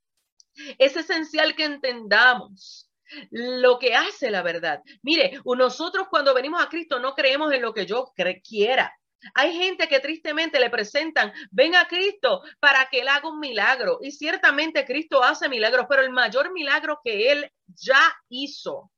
[0.79, 2.90] Es esencial que entendamos
[3.31, 4.83] lo que hace la verdad.
[5.03, 8.95] Mire, nosotros cuando venimos a Cristo no creemos en lo que yo quiera.
[9.35, 13.99] Hay gente que tristemente le presentan, ven a Cristo para que Él haga un milagro.
[14.01, 18.91] Y ciertamente Cristo hace milagros, pero el mayor milagro que Él ya hizo,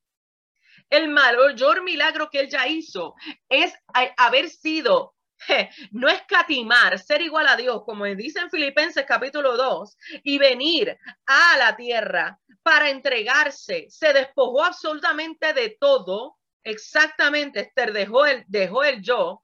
[0.90, 3.14] el mayor milagro que Él ya hizo
[3.48, 3.72] es
[4.16, 5.14] haber sido
[5.92, 11.56] no escatimar, ser igual a Dios, como dice en Filipenses capítulo 2, y venir a
[11.58, 16.38] la tierra para entregarse, se despojó absolutamente de todo.
[16.64, 19.42] Exactamente, Esther dejó el, dejó el yo,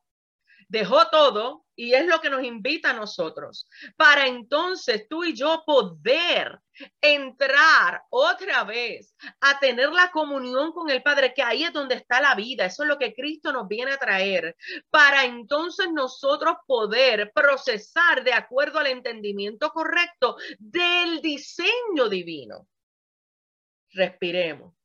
[0.68, 5.62] dejó todo y es lo que nos invita a nosotros para entonces tú y yo
[5.64, 6.58] poder
[7.00, 12.20] entrar otra vez a tener la comunión con el Padre, que ahí es donde está
[12.20, 12.64] la vida.
[12.64, 14.56] Eso es lo que Cristo nos viene a traer
[14.90, 22.66] para entonces nosotros poder procesar de acuerdo al entendimiento correcto del diseño divino
[23.92, 24.77] respiremos.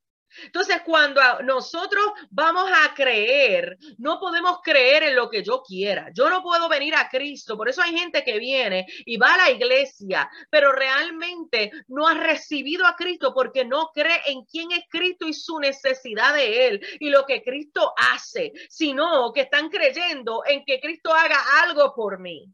[0.43, 6.09] Entonces, cuando nosotros vamos a creer, no podemos creer en lo que yo quiera.
[6.13, 7.57] Yo no puedo venir a Cristo.
[7.57, 12.13] Por eso hay gente que viene y va a la iglesia, pero realmente no ha
[12.13, 16.87] recibido a Cristo porque no cree en quién es Cristo y su necesidad de Él
[16.99, 22.19] y lo que Cristo hace, sino que están creyendo en que Cristo haga algo por
[22.19, 22.45] mí.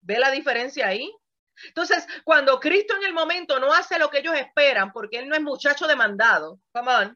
[0.00, 1.10] ¿Ve la diferencia ahí?
[1.66, 5.34] Entonces, cuando Cristo en el momento no hace lo que ellos esperan, porque Él no
[5.34, 7.14] es muchacho demandado, come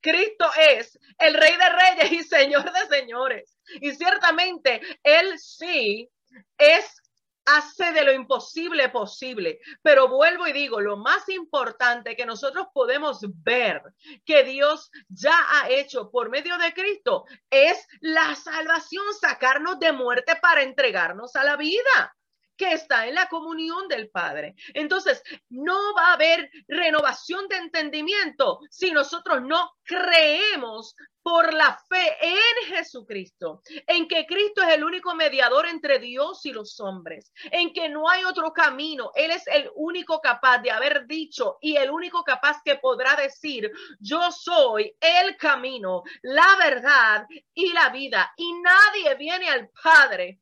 [0.00, 3.56] Cristo es el Rey de Reyes y Señor de Señores.
[3.80, 6.10] Y ciertamente Él sí
[6.58, 7.02] es
[7.44, 9.60] hace de lo imposible posible.
[9.82, 13.82] Pero vuelvo y digo, lo más importante que nosotros podemos ver
[14.24, 20.36] que Dios ya ha hecho por medio de Cristo es la salvación, sacarnos de muerte
[20.40, 22.16] para entregarnos a la vida
[22.62, 24.54] que está en la comunión del Padre.
[24.72, 32.16] Entonces, no va a haber renovación de entendimiento si nosotros no creemos por la fe
[32.20, 37.72] en Jesucristo, en que Cristo es el único mediador entre Dios y los hombres, en
[37.72, 39.10] que no hay otro camino.
[39.14, 43.70] Él es el único capaz de haber dicho y el único capaz que podrá decir,
[44.00, 48.32] yo soy el camino, la verdad y la vida.
[48.36, 50.40] Y nadie viene al Padre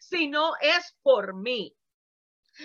[0.00, 1.74] si no es por mí.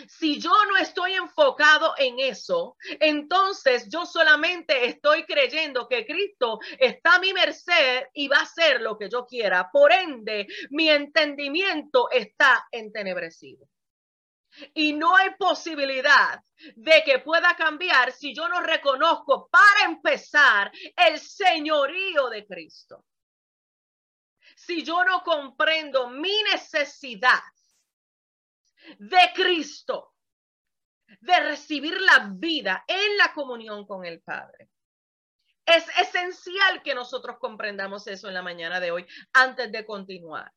[0.08, 7.16] Si yo no estoy enfocado en eso, entonces yo solamente estoy creyendo que Cristo está
[7.16, 9.70] a mi merced y va a hacer lo que yo quiera.
[9.72, 13.68] Por ende, mi entendimiento está entenebrecido.
[14.74, 16.42] Y no hay posibilidad
[16.76, 23.06] de que pueda cambiar si yo no reconozco, para empezar, el señorío de Cristo.
[24.56, 27.42] Si yo no comprendo mi necesidad
[28.98, 30.14] de Cristo,
[31.20, 34.70] de recibir la vida en la comunión con el Padre.
[35.66, 40.52] Es esencial que nosotros comprendamos eso en la mañana de hoy antes de continuar.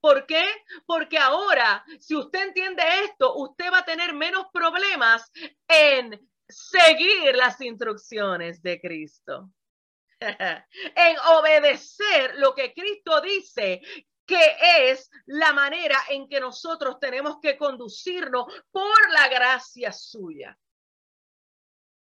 [0.00, 0.44] ¿Por qué?
[0.84, 5.30] Porque ahora, si usted entiende esto, usted va a tener menos problemas
[5.66, 9.50] en seguir las instrucciones de Cristo.
[10.20, 13.80] en obedecer lo que Cristo dice
[14.30, 20.56] que es la manera en que nosotros tenemos que conducirnos por la gracia suya.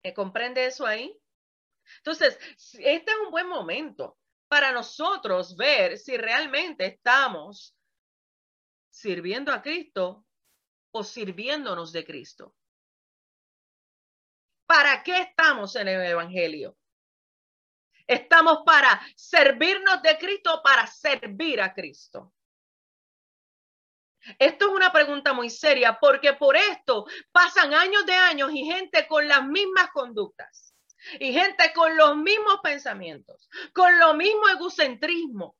[0.03, 1.17] ¿Me comprende eso ahí?
[1.99, 2.37] Entonces,
[2.73, 4.17] este es un buen momento
[4.49, 7.73] para nosotros ver si realmente estamos
[8.89, 10.25] sirviendo a Cristo
[10.91, 12.53] o sirviéndonos de Cristo.
[14.65, 16.75] ¿Para qué estamos en el Evangelio?
[18.09, 22.33] Estamos para servirnos de Cristo, para servir a Cristo.
[24.39, 29.05] Esto es una pregunta muy seria porque por esto pasan años de años y gente
[29.07, 30.73] con las mismas conductas
[31.19, 35.55] y gente con los mismos pensamientos, con lo mismo egocentrismo,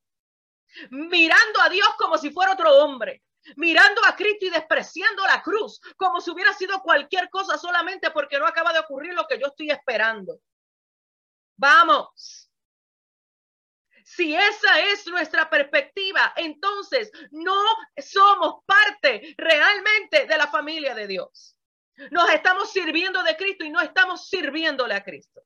[0.90, 3.22] mirando a Dios como si fuera otro hombre,
[3.58, 8.40] mirando a Cristo y despreciando la cruz como si hubiera sido cualquier cosa solamente porque
[8.40, 10.40] no acaba de ocurrir lo que yo estoy esperando.
[11.60, 12.50] Vamos.
[14.06, 17.62] Si esa es nuestra perspectiva, entonces no
[17.98, 21.58] somos parte realmente de la familia de Dios.
[22.12, 25.42] Nos estamos sirviendo de Cristo y no estamos sirviéndole a Cristo.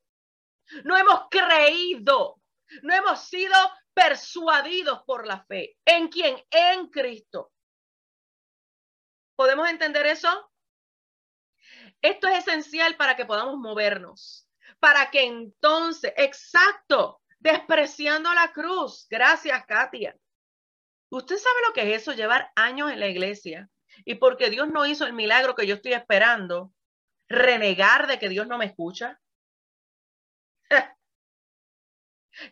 [0.84, 2.40] No hemos creído,
[2.82, 3.56] no hemos sido
[3.92, 5.76] persuadidos por la fe.
[5.84, 6.36] ¿En quién?
[6.48, 7.52] En Cristo.
[9.34, 10.52] ¿Podemos entender eso?
[12.00, 14.43] Esto es esencial para que podamos movernos,
[14.84, 19.06] para que entonces, exacto, despreciando la cruz.
[19.08, 20.14] Gracias, Katia.
[21.08, 22.12] ¿Usted sabe lo que es eso?
[22.12, 23.70] Llevar años en la iglesia
[24.04, 26.74] y porque Dios no hizo el milagro que yo estoy esperando,
[27.30, 29.18] renegar de que Dios no me escucha.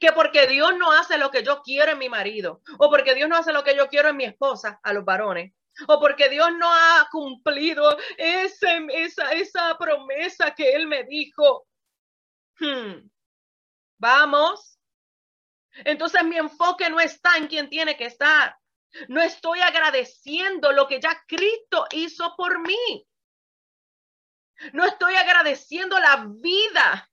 [0.01, 3.29] que porque Dios no hace lo que yo quiero en mi marido, o porque Dios
[3.29, 5.53] no hace lo que yo quiero en mi esposa, a los varones,
[5.87, 11.67] o porque Dios no ha cumplido ese, esa, esa promesa que Él me dijo.
[12.59, 13.09] Hmm.
[13.99, 14.79] Vamos.
[15.85, 18.57] Entonces mi enfoque no está en quien tiene que estar.
[19.09, 23.07] No estoy agradeciendo lo que ya Cristo hizo por mí.
[24.73, 27.09] No estoy agradeciendo la vida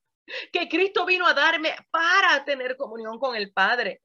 [0.52, 4.02] que Cristo vino a darme para tener comunión con el Padre.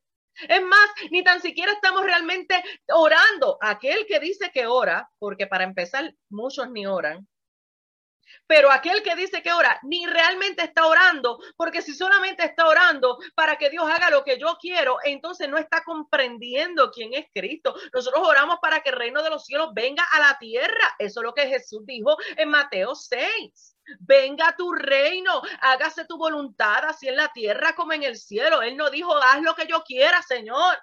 [0.48, 3.58] Es más, ni tan siquiera estamos realmente orando.
[3.60, 7.26] Aquel que dice que ora, porque para empezar muchos ni oran,
[8.46, 13.18] pero aquel que dice que ora, ni realmente está orando, porque si solamente está orando
[13.34, 17.74] para que Dios haga lo que yo quiero, entonces no está comprendiendo quién es Cristo.
[17.92, 20.94] Nosotros oramos para que el reino de los cielos venga a la tierra.
[20.98, 23.76] Eso es lo que Jesús dijo en Mateo 6.
[24.00, 28.62] Venga tu reino, hágase tu voluntad, así en la tierra como en el cielo.
[28.62, 30.78] Él no dijo, haz lo que yo quiera, Señor.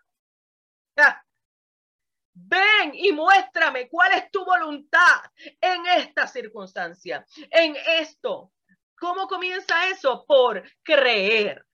[2.33, 5.21] Ven y muéstrame cuál es tu voluntad
[5.59, 8.51] en esta circunstancia, en esto.
[8.97, 10.25] ¿Cómo comienza eso?
[10.25, 11.65] Por creer.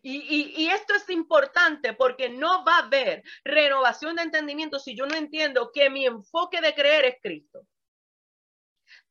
[0.00, 5.04] Y, y, esto es importante porque no va a haber renovación de entendimiento si yo
[5.06, 7.66] no entiendo que mi enfoque de creer es Cristo.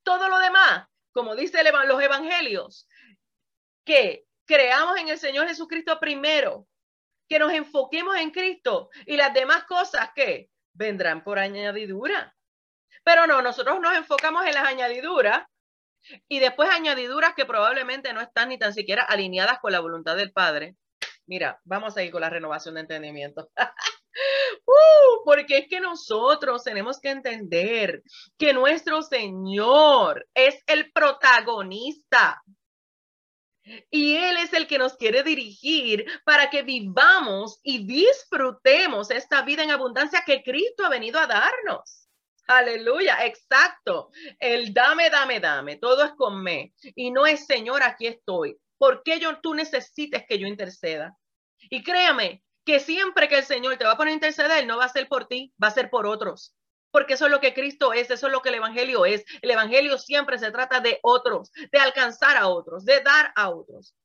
[0.01, 2.87] Todo lo demás, como dice los evangelios,
[3.85, 6.67] que creamos en el Señor Jesucristo primero,
[7.31, 12.35] que nos enfoquemos en Cristo y las demás cosas que vendrán por añadidura.
[13.05, 15.47] Pero no, nosotros nos enfocamos en las añadiduras
[16.27, 20.33] y después añadiduras que probablemente no están ni tan siquiera alineadas con la voluntad del
[20.33, 20.75] Padre.
[21.25, 23.49] Mira, vamos a ir con la renovación de entendimiento.
[24.65, 28.03] Uh, porque es que nosotros tenemos que entender
[28.37, 32.43] que nuestro Señor es el protagonista.
[33.89, 39.63] Y Él es el que nos quiere dirigir para que vivamos y disfrutemos esta vida
[39.63, 42.09] en abundancia que Cristo ha venido a darnos.
[42.47, 44.09] Aleluya, exacto.
[44.39, 45.77] El dame, dame, dame.
[45.77, 46.73] Todo es con me.
[46.95, 48.57] Y no es Señor, aquí estoy.
[48.77, 51.15] ¿Por qué yo, tú necesites que yo interceda?
[51.69, 54.85] Y créame que siempre que el Señor te va a poner a interceder, no va
[54.85, 56.55] a ser por ti, va a ser por otros.
[56.91, 59.23] Porque eso es lo que Cristo es, eso es lo que el Evangelio es.
[59.41, 63.95] El Evangelio siempre se trata de otros, de alcanzar a otros, de dar a otros.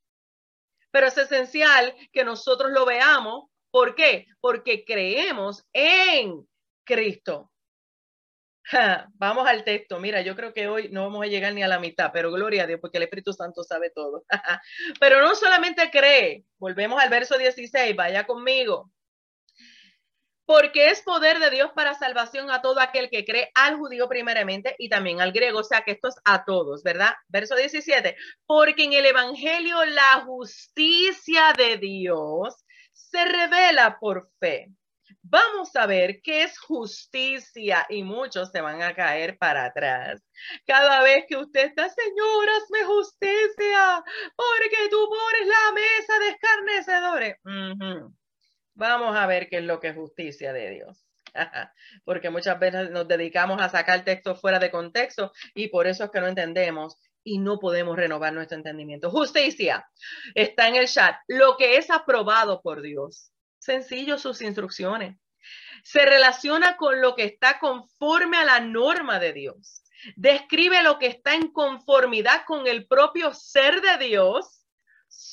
[0.91, 3.51] Pero es esencial que nosotros lo veamos.
[3.71, 4.27] ¿Por qué?
[4.41, 6.47] Porque creemos en
[6.85, 7.51] Cristo.
[9.15, 10.01] Vamos al texto.
[10.01, 12.65] Mira, yo creo que hoy no vamos a llegar ni a la mitad, pero gloria
[12.65, 14.25] a Dios, porque el Espíritu Santo sabe todo.
[15.01, 18.91] pero no solamente cree, volvemos al verso 16, vaya conmigo.
[20.47, 24.75] Porque es poder de Dios para salvación a todo aquel que cree, al judío primeramente
[24.79, 27.15] y también al griego, o sea que esto es a todos, ¿verdad?
[27.29, 28.17] Verso 17,
[28.47, 34.71] porque en el Evangelio la justicia de Dios se revela por fe
[35.29, 40.23] Vamos a ver qué es justicia y muchos se van a caer para atrás.
[40.67, 44.05] Cada vez que usted está, Señor, hazme justicia,
[44.37, 47.37] porque tú pones la mesa de escarnecedores.
[49.27, 51.05] Ver qué es lo que es justicia de Dios.
[52.05, 56.11] porque muchas veces nos dedicamos a sacar textos fuera de contexto y por eso es
[56.11, 59.11] que no entendemos y no podemos renovar nuestro entendimiento.
[59.11, 59.87] Justicia
[60.35, 63.33] está en el chat, lo que es aprobado por Dios
[63.67, 65.19] sencillo sus instrucciones.
[65.83, 69.83] Se relaciona con lo que está conforme a la norma de Dios.
[70.15, 74.56] Describe lo que está en conformidad con el propio ser de Dios,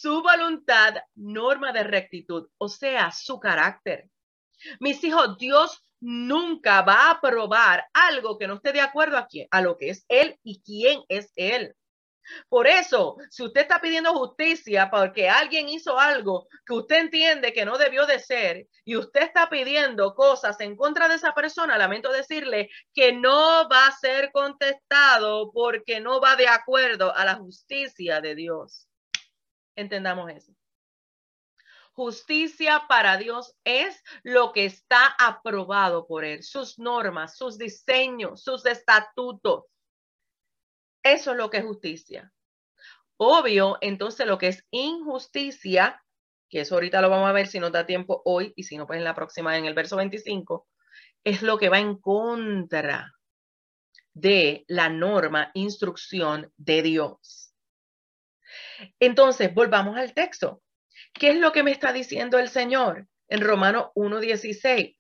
[0.04, 4.10] su voluntad, norma de rectitud, o sea, su carácter.
[4.82, 9.47] Mis hijos, Dios nunca va a aprobar algo que no esté de acuerdo a, quién,
[9.49, 11.74] a lo que es Él y quién es Él.
[12.49, 17.64] Por eso, si usted está pidiendo justicia porque alguien hizo algo que usted entiende que
[17.64, 22.12] no debió de ser y usted está pidiendo cosas en contra de esa persona, lamento
[22.12, 28.20] decirle que no va a ser contestado porque no va de acuerdo a la justicia
[28.20, 28.89] de Dios.
[29.76, 30.53] Entendamos eso.
[31.93, 38.65] Justicia para Dios es lo que está aprobado por Él, sus normas, sus diseños, sus
[38.65, 39.65] estatutos.
[41.03, 42.34] Eso es lo que es justicia.
[43.17, 46.03] Obvio, entonces lo que es injusticia,
[46.49, 48.88] que eso ahorita lo vamos a ver si nos da tiempo hoy y si no,
[48.88, 50.67] pues en la próxima, en el verso 25,
[51.24, 53.13] es lo que va en contra
[54.13, 57.43] de la norma, instrucción de Dios.
[58.99, 60.61] Entonces, volvamos al texto.
[61.13, 64.97] ¿Qué es lo que me está diciendo el Señor en Romano 1.16?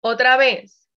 [0.00, 0.88] Otra vez,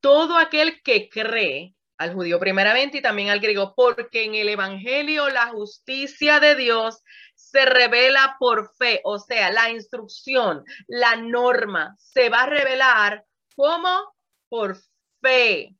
[0.00, 5.28] todo aquel que cree al judío primeramente y también al griego, porque en el Evangelio
[5.28, 7.02] la justicia de Dios
[7.34, 14.14] se revela por fe, o sea, la instrucción, la norma se va a revelar como
[14.48, 14.78] por
[15.20, 15.76] fe.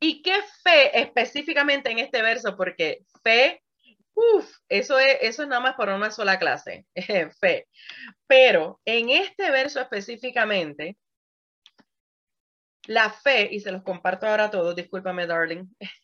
[0.00, 2.56] ¿Y qué fe específicamente en este verso?
[2.56, 3.62] Porque fe,
[4.14, 6.86] uff, eso es, eso es nada más para una sola clase,
[7.40, 7.68] fe.
[8.26, 10.96] Pero en este verso específicamente,
[12.86, 15.66] la fe, y se los comparto ahora a todos, discúlpame, darling.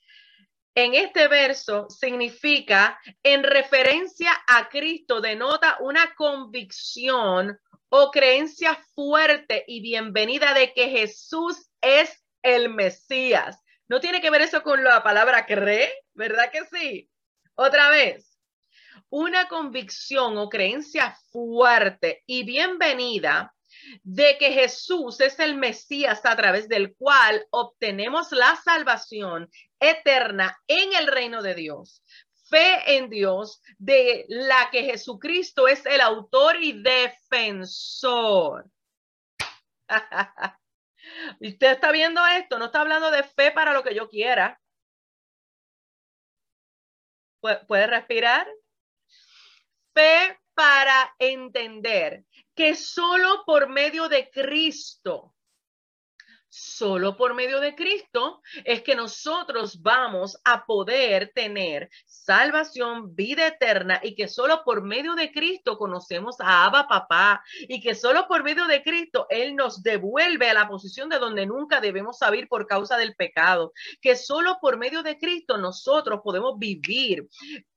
[0.74, 7.58] En este verso significa, en referencia a Cristo, denota una convicción
[7.88, 13.60] o creencia fuerte y bienvenida de que Jesús es el Mesías.
[13.88, 17.10] No tiene que ver eso con la palabra cree, ¿verdad que sí?
[17.54, 18.38] Otra vez,
[19.08, 23.54] una convicción o creencia fuerte y bienvenida
[24.02, 29.48] de que Jesús es el Mesías a través del cual obtenemos la salvación
[29.80, 32.04] eterna en el reino de Dios.
[32.50, 38.70] Fe en Dios de la que Jesucristo es el autor y defensor.
[41.40, 44.60] Usted está viendo esto, no está hablando de fe para lo que yo quiera.
[47.40, 48.46] ¿Puede respirar?
[49.94, 52.24] Fe para entender
[52.54, 55.34] que solo por medio de Cristo,
[56.48, 64.00] solo por medio de Cristo es que nosotros vamos a poder tener salvación, vida eterna
[64.02, 68.42] y que solo por medio de Cristo conocemos a Abba Papá y que solo por
[68.42, 72.66] medio de Cristo Él nos devuelve a la posición de donde nunca debemos salir por
[72.66, 77.28] causa del pecado, que solo por medio de Cristo nosotros podemos vivir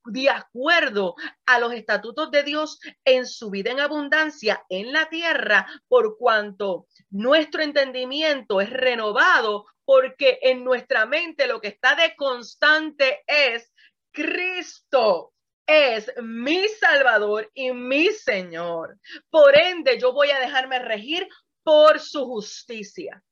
[0.06, 5.68] de acuerdo a los estatutos de Dios en su vida en abundancia en la tierra,
[5.88, 13.24] por cuanto nuestro entendimiento es renovado, porque en nuestra mente lo que está de constante
[13.28, 13.72] es
[14.12, 15.34] Cristo
[15.66, 19.00] es mi Salvador y mi Señor.
[19.30, 21.28] Por ende, yo voy a dejarme regir
[21.64, 23.24] por su justicia.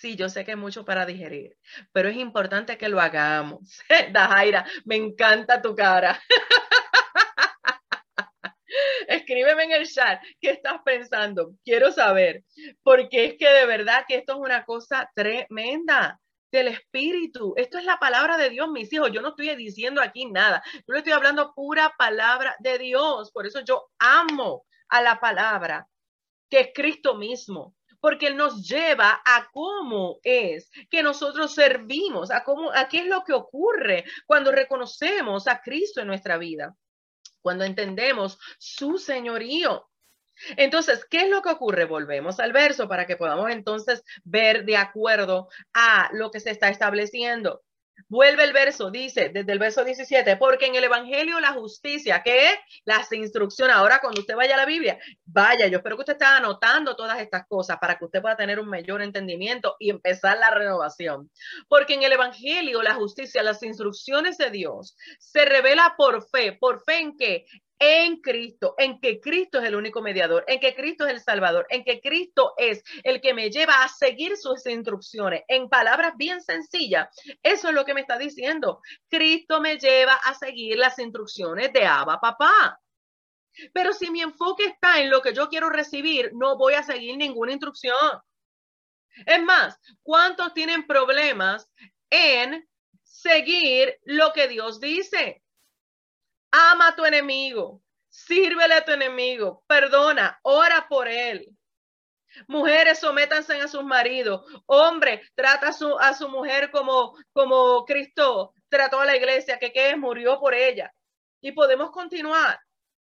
[0.00, 1.58] Sí, yo sé que es mucho para digerir,
[1.92, 3.82] pero es importante que lo hagamos.
[4.12, 6.18] Dajaira, me encanta tu cara.
[9.08, 11.52] Escríbeme en el chat qué estás pensando.
[11.62, 12.44] Quiero saber,
[12.82, 16.18] porque es que de verdad que esto es una cosa tremenda
[16.50, 17.52] del Espíritu.
[17.58, 19.12] Esto es la palabra de Dios, mis hijos.
[19.12, 20.62] Yo no estoy diciendo aquí nada.
[20.86, 23.30] Yo le estoy hablando pura palabra de Dios.
[23.32, 25.86] Por eso yo amo a la palabra,
[26.48, 32.72] que es Cristo mismo porque nos lleva a cómo es que nosotros servimos, a cómo,
[32.72, 36.76] a qué es lo que ocurre cuando reconocemos a Cristo en nuestra vida,
[37.42, 39.86] cuando entendemos su señorío.
[40.56, 41.84] Entonces, ¿qué es lo que ocurre?
[41.84, 46.68] Volvemos al verso para que podamos entonces ver de acuerdo a lo que se está
[46.70, 47.62] estableciendo.
[48.08, 52.48] Vuelve el verso, dice desde el verso 17, porque en el Evangelio la justicia, que
[52.48, 56.12] es las instrucciones, ahora cuando usted vaya a la Biblia, vaya, yo espero que usted
[56.14, 60.38] esté anotando todas estas cosas para que usted pueda tener un mayor entendimiento y empezar
[60.38, 61.30] la renovación.
[61.68, 66.52] Porque en el Evangelio la justicia, las instrucciones de Dios, se revela por fe.
[66.52, 67.46] ¿Por fe en qué?
[67.80, 71.66] En Cristo, en que Cristo es el único mediador, en que Cristo es el Salvador,
[71.70, 75.42] en que Cristo es el que me lleva a seguir sus instrucciones.
[75.48, 77.08] En palabras bien sencillas,
[77.42, 78.82] eso es lo que me está diciendo.
[79.08, 82.78] Cristo me lleva a seguir las instrucciones de Abba Papá.
[83.72, 87.16] Pero si mi enfoque está en lo que yo quiero recibir, no voy a seguir
[87.16, 87.96] ninguna instrucción.
[89.26, 91.66] Es más, ¿cuántos tienen problemas
[92.10, 92.68] en
[93.02, 95.42] seguir lo que Dios dice?
[96.50, 101.46] Ama a tu enemigo, sírvele a tu enemigo, perdona, ora por él.
[102.46, 104.42] Mujeres, sométanse a sus maridos.
[104.66, 109.96] Hombre, trata a su, a su mujer como, como Cristo trató a la iglesia, que,
[109.96, 110.92] murió por ella.
[111.40, 112.60] Y podemos continuar.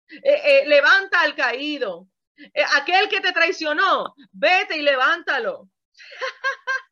[0.09, 2.07] Eh, eh, levanta al caído.
[2.37, 5.69] Eh, aquel que te traicionó, vete y levántalo.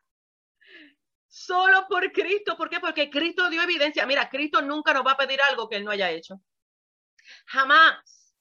[1.46, 2.56] Solo por Cristo.
[2.56, 2.80] ¿Por qué?
[2.80, 4.06] Porque Cristo dio evidencia.
[4.06, 6.40] Mira, Cristo nunca nos va a pedir algo que Él no haya hecho.
[7.48, 8.34] Jamás.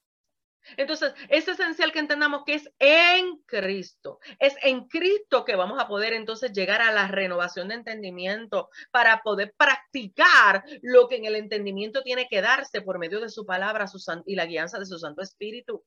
[0.77, 4.21] Entonces, es esencial que entendamos que es en Cristo.
[4.39, 9.21] Es en Cristo que vamos a poder entonces llegar a la renovación de entendimiento para
[9.23, 13.89] poder practicar lo que en el entendimiento tiene que darse por medio de su palabra
[13.89, 15.85] su y la guianza de su Santo Espíritu.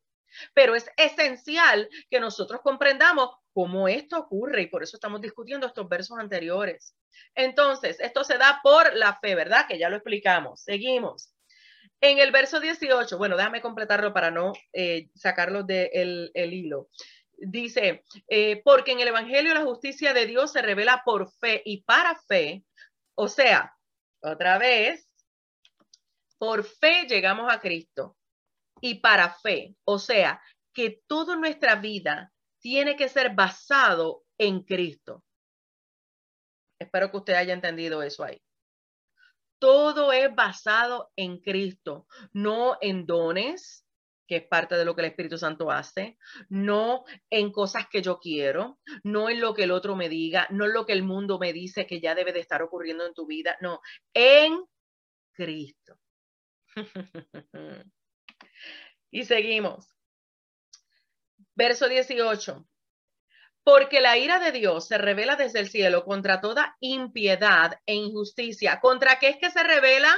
[0.54, 5.88] Pero es esencial que nosotros comprendamos cómo esto ocurre y por eso estamos discutiendo estos
[5.88, 6.96] versos anteriores.
[7.34, 9.66] Entonces, esto se da por la fe, ¿verdad?
[9.68, 10.62] Que ya lo explicamos.
[10.62, 11.34] Seguimos.
[12.02, 16.90] En el verso 18, bueno, déjame completarlo para no eh, sacarlo del el hilo.
[17.38, 21.84] Dice, eh, porque en el Evangelio la justicia de Dios se revela por fe y
[21.84, 22.64] para fe.
[23.16, 23.74] O sea,
[24.22, 25.08] otra vez,
[26.38, 28.18] por fe llegamos a Cristo
[28.86, 29.76] y para fe.
[29.86, 30.42] O sea,
[30.74, 35.24] que toda nuestra vida tiene que ser basado en Cristo.
[36.80, 38.42] Espero que usted haya entendido eso ahí
[39.60, 43.86] todo es basado en Cristo, no en dones,
[44.28, 46.18] que es parte de lo que el Espíritu Santo hace,
[46.50, 50.66] no en cosas que yo quiero, no en lo que el otro me diga, no
[50.66, 53.26] en lo que el mundo me dice que ya debe de estar ocurriendo en tu
[53.26, 53.82] vida, no,
[54.14, 54.64] en
[55.34, 55.98] Cristo.
[59.16, 59.88] y seguimos.
[61.56, 62.68] Verso 18
[63.66, 68.80] porque la ira de Dios se revela desde el cielo contra toda impiedad e injusticia.
[68.80, 70.16] ¿Contra qué es que se revela?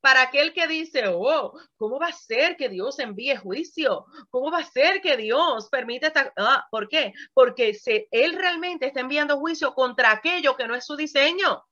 [0.00, 4.06] Para aquel que dice, oh, ¿cómo va a ser que Dios envíe juicio?
[4.30, 6.32] ¿Cómo va a ser que Dios permite esta...
[6.36, 7.12] Ah, ¿Por qué?
[7.34, 11.64] Porque se, Él realmente está enviando juicio contra aquello que no es su diseño.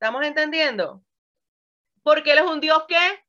[0.00, 1.02] ¿Estamos entendiendo?
[2.02, 3.22] Porque Él es un Dios que.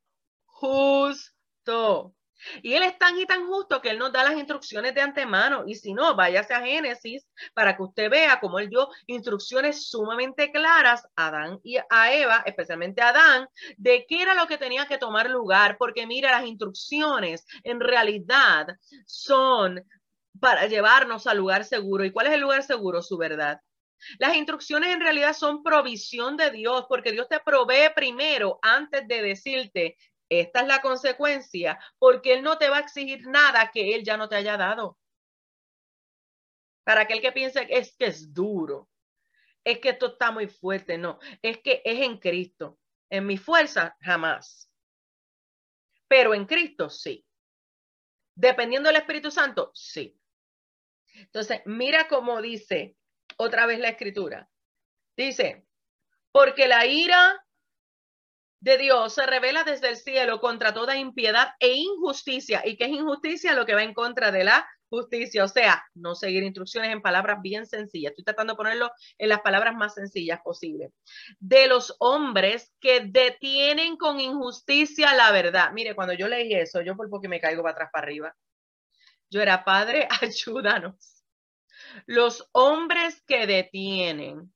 [2.62, 5.64] Y Él es tan y tan justo que Él nos da las instrucciones de antemano.
[5.66, 10.52] Y si no, váyase a Génesis para que usted vea cómo Él dio instrucciones sumamente
[10.52, 13.48] claras a Adán y a Eva, especialmente a Adán,
[13.78, 15.78] de qué era lo que tenía que tomar lugar.
[15.78, 18.68] Porque mira, las instrucciones en realidad
[19.06, 19.84] son
[20.40, 22.04] para llevarnos al lugar seguro.
[22.04, 23.02] ¿Y cuál es el lugar seguro?
[23.02, 23.60] Su verdad.
[24.20, 29.22] Las instrucciones en realidad son provisión de Dios, porque Dios te provee primero antes de
[29.22, 29.98] decirte
[30.30, 34.18] esta es la consecuencia, porque Él no te va a exigir nada que Él ya
[34.18, 34.98] no te haya dado.
[36.84, 38.90] Para aquel que piense que es que es duro,
[39.64, 42.80] es que esto está muy fuerte, no, es que es en Cristo.
[43.10, 44.72] En mi fuerza, jamás.
[46.08, 47.26] Pero en Cristo, sí.
[48.36, 50.20] Dependiendo del Espíritu Santo, sí.
[51.14, 52.98] Entonces, mira cómo dice
[53.38, 54.50] otra vez la escritura.
[55.16, 55.66] Dice,
[56.32, 57.45] porque la ira
[58.66, 62.64] de Dios se revela desde el cielo contra toda impiedad e injusticia.
[62.66, 63.54] ¿Y qué es injusticia?
[63.54, 67.44] Lo que va en contra de la justicia, o sea, no seguir instrucciones en palabras
[67.44, 68.10] bien sencillas.
[68.10, 70.92] Estoy tratando de ponerlo en las palabras más sencillas posibles.
[71.38, 75.72] De los hombres que detienen con injusticia la verdad.
[75.72, 78.36] Mire, cuando yo leí eso, yo por porque me caigo para atrás, para arriba.
[79.30, 81.24] Yo era, Padre, ayúdanos.
[82.08, 84.52] Los hombres que detienen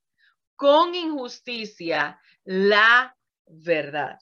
[0.56, 3.16] con injusticia la
[3.50, 4.18] verdad.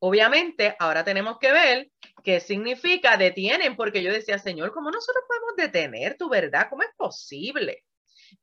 [0.00, 1.90] Obviamente, ahora tenemos que ver
[2.22, 6.68] qué significa detienen, porque yo decía, Señor, ¿cómo nosotros podemos detener tu verdad?
[6.70, 7.84] ¿Cómo es posible?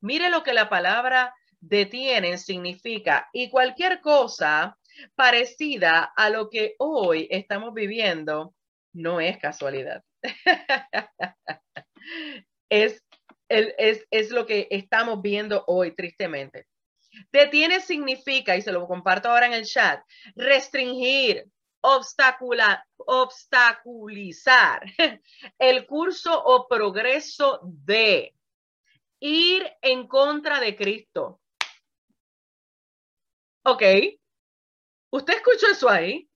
[0.02, 4.78] Mire lo que la palabra detienen significa y cualquier cosa
[5.16, 8.54] parecida a lo que hoy estamos viviendo
[8.94, 10.04] no es casualidad.
[12.70, 13.04] es,
[13.50, 16.66] es, es lo que estamos viendo hoy, tristemente.
[17.32, 20.04] Detiene significa, y se lo comparto ahora en el chat,
[20.36, 21.46] restringir,
[23.06, 24.84] obstaculizar
[25.60, 28.34] el curso o progreso de
[29.20, 31.40] ir en contra de Cristo.
[33.64, 33.84] Ok.
[35.12, 36.30] ¿Usted escuchó eso ahí?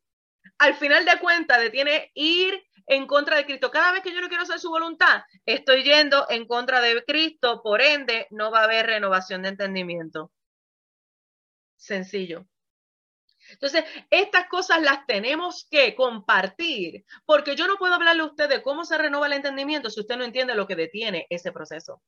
[0.57, 3.71] Al final de cuentas, detiene ir en contra de Cristo.
[3.71, 7.61] Cada vez que yo no quiero hacer su voluntad, estoy yendo en contra de Cristo,
[7.61, 10.31] por ende, no va a haber renovación de entendimiento
[11.79, 12.45] sencillo.
[13.51, 18.61] Entonces, estas cosas las tenemos que compartir, porque yo no puedo hablarle a usted de
[18.61, 22.01] cómo se renova el entendimiento si usted no entiende lo que detiene ese proceso.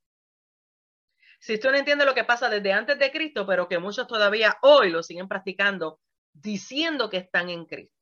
[1.39, 4.57] Si usted no entiende lo que pasa desde antes de Cristo, pero que muchos todavía
[4.61, 5.99] hoy lo siguen practicando,
[6.33, 7.95] diciendo que están en Cristo.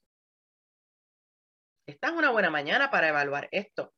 [1.88, 3.94] Esta es una buena mañana para evaluar esto.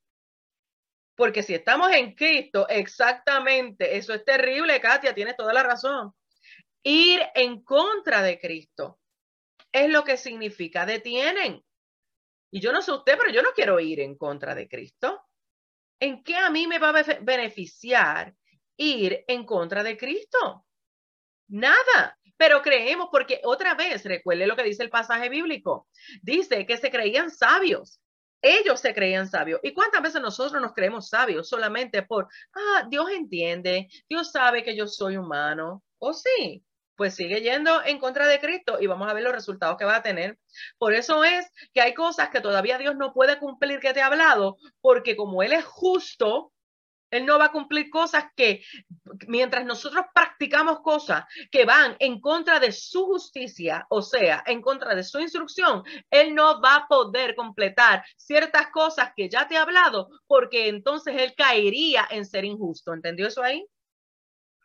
[1.16, 6.14] Porque si estamos en Cristo, exactamente, eso es terrible, Katia, tienes toda la razón.
[6.84, 9.00] Ir en contra de Cristo
[9.72, 11.64] es lo que significa detienen.
[12.52, 15.22] Y yo no sé usted, pero yo no quiero ir en contra de Cristo.
[16.00, 18.36] ¿En qué a mí me va a beneficiar
[18.76, 20.66] ir en contra de Cristo?
[21.48, 22.18] Nada.
[22.36, 25.88] Pero creemos porque otra vez, recuerde lo que dice el pasaje bíblico.
[26.24, 28.02] Dice que se creían sabios.
[28.42, 29.60] Ellos se creían sabios.
[29.62, 34.76] ¿Y cuántas veces nosotros nos creemos sabios solamente por, ah, Dios entiende, Dios sabe que
[34.76, 35.84] yo soy humano?
[36.00, 36.66] ¿O sí?
[37.02, 39.96] Pues sigue yendo en contra de Cristo y vamos a ver los resultados que va
[39.96, 40.38] a tener.
[40.78, 44.06] Por eso es que hay cosas que todavía Dios no puede cumplir que te ha
[44.06, 46.54] hablado, porque como Él es justo,
[47.10, 48.64] él no va a cumplir cosas que,
[49.28, 54.94] mientras nosotros practicamos cosas que van en contra de su justicia, o sea, en contra
[54.94, 55.82] de su instrucción,
[56.12, 61.16] Él no va a poder completar ciertas cosas que ya te he hablado, porque entonces
[61.18, 62.94] Él caería en ser injusto.
[62.94, 63.66] ¿Entendió eso ahí?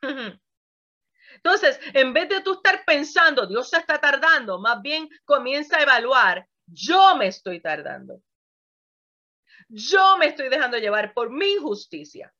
[1.36, 5.82] Entonces, en vez de tú estar pensando, Dios se está tardando, más bien comienza a
[5.82, 8.20] evaluar, yo me estoy tardando.
[9.68, 12.32] Yo me estoy dejando llevar por mi injusticia.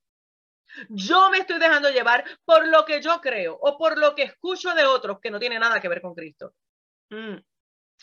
[0.89, 4.75] Yo me estoy dejando llevar por lo que yo creo o por lo que escucho
[4.75, 6.55] de otros que no tiene nada que ver con Cristo.
[7.11, 7.37] Mm,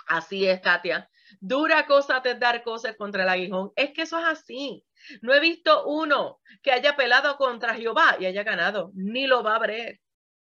[0.08, 1.10] así es, Katia.
[1.40, 3.72] Dura cosa te dar cosas contra el aguijón.
[3.76, 4.84] Es que eso es así.
[5.22, 8.92] No he visto uno que haya pelado contra Jehová y haya ganado.
[8.94, 10.00] Ni lo va a ver.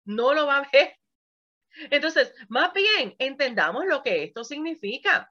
[0.09, 0.97] No lo va a ver.
[1.91, 5.31] Entonces, más bien, entendamos lo que esto significa.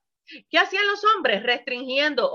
[0.49, 1.41] ¿Qué hacían los hombres?
[1.41, 2.32] Restringiendo,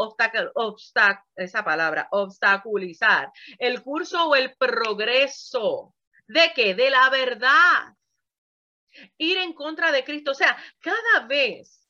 [1.37, 5.95] esa palabra, obstaculizar el curso o el progreso.
[6.27, 6.75] ¿De qué?
[6.75, 7.95] De la verdad.
[9.19, 10.33] Ir en contra de Cristo.
[10.33, 11.89] O sea, cada vez,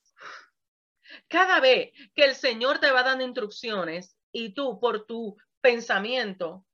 [1.28, 6.66] cada vez que el Señor te va dando instrucciones y tú por tu pensamiento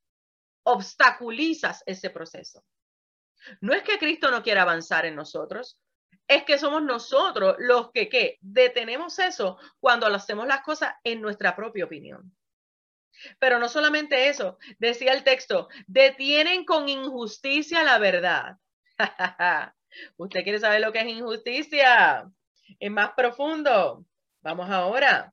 [0.64, 2.64] obstaculizas ese proceso.
[3.60, 5.78] No es que Cristo no quiera avanzar en nosotros,
[6.26, 11.86] es que somos nosotros los que detenemos eso cuando hacemos las cosas en nuestra propia
[11.86, 12.34] opinión.
[13.38, 18.56] Pero no solamente eso, decía el texto, detienen con injusticia la verdad.
[20.16, 22.30] ¿Usted quiere saber lo que es injusticia?
[22.78, 24.04] Es más profundo.
[24.42, 25.32] Vamos ahora.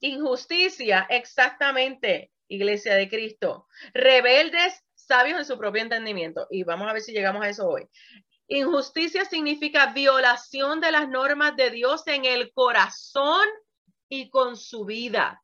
[0.00, 3.68] Injusticia, exactamente, Iglesia de Cristo.
[3.92, 6.46] Rebeldes, sabios en su propio entendimiento.
[6.50, 7.88] Y vamos a ver si llegamos a eso hoy.
[8.48, 13.46] Injusticia significa violación de las normas de Dios en el corazón
[14.08, 15.42] y con su vida.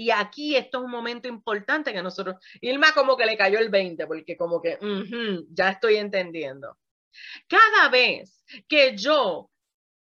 [0.00, 3.68] Y aquí esto es un momento importante que nosotros, Irma como que le cayó el
[3.68, 4.78] 20, porque como que,
[5.50, 6.78] ya estoy entendiendo.
[7.48, 9.50] Cada vez que yo,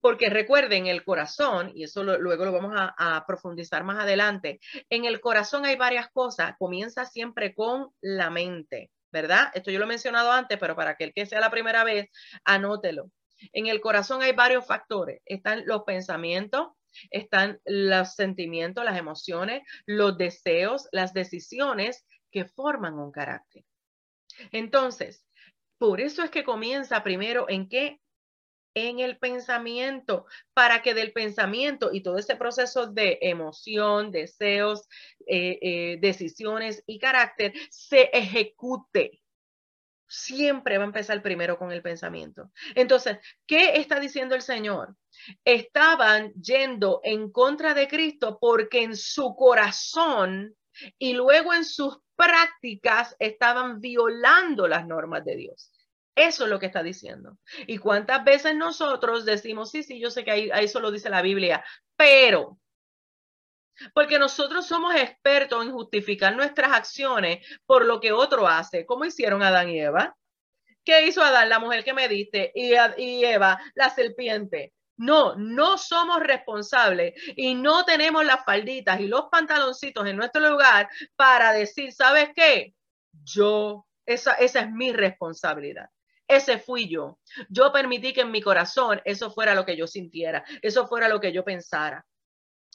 [0.01, 5.19] porque recuerden, el corazón, y eso luego lo vamos a profundizar más adelante, en el
[5.19, 8.91] corazón hay varias cosas, comienza siempre con la mente.
[9.11, 9.51] ¿verdad?
[9.53, 12.09] Esto yo lo he mencionado antes, pero para aquel que sea la primera vez,
[12.43, 13.11] anótelo.
[13.53, 15.21] En el corazón hay varios factores.
[15.25, 16.69] Están los pensamientos,
[17.09, 23.63] están los sentimientos, las emociones, los deseos, las decisiones que forman un carácter.
[24.51, 25.25] Entonces,
[25.77, 27.99] por eso es que comienza primero en qué?
[28.73, 34.87] En el pensamiento, para que del pensamiento y todo ese proceso de emoción, deseos,
[35.27, 39.21] eh, eh, decisiones y carácter se ejecute.
[40.07, 42.51] Siempre va a empezar primero con el pensamiento.
[42.73, 44.95] Entonces, ¿qué está diciendo el Señor?
[45.45, 50.55] Estaban yendo en contra de Cristo porque en su corazón
[50.97, 55.71] y luego en sus prácticas estaban violando las normas de Dios.
[56.15, 57.37] Eso es lo que está diciendo.
[57.67, 61.21] ¿Y cuántas veces nosotros decimos, sí, sí, yo sé que ahí, eso lo dice la
[61.21, 61.63] Biblia,
[61.95, 62.59] pero
[63.93, 69.41] porque nosotros somos expertos en justificar nuestras acciones por lo que otro hace, como hicieron
[69.41, 70.15] Adán y Eva.
[70.83, 74.73] ¿Qué hizo Adán, la mujer que me diste, y, y Eva, la serpiente?
[74.97, 80.89] No, no somos responsables y no tenemos las falditas y los pantaloncitos en nuestro lugar
[81.15, 82.73] para decir, ¿sabes qué?
[83.23, 85.89] Yo, esa, esa es mi responsabilidad.
[86.29, 87.19] Ese fui yo.
[87.49, 91.19] Yo permití que en mi corazón eso fuera lo que yo sintiera, eso fuera lo
[91.19, 92.05] que yo pensara.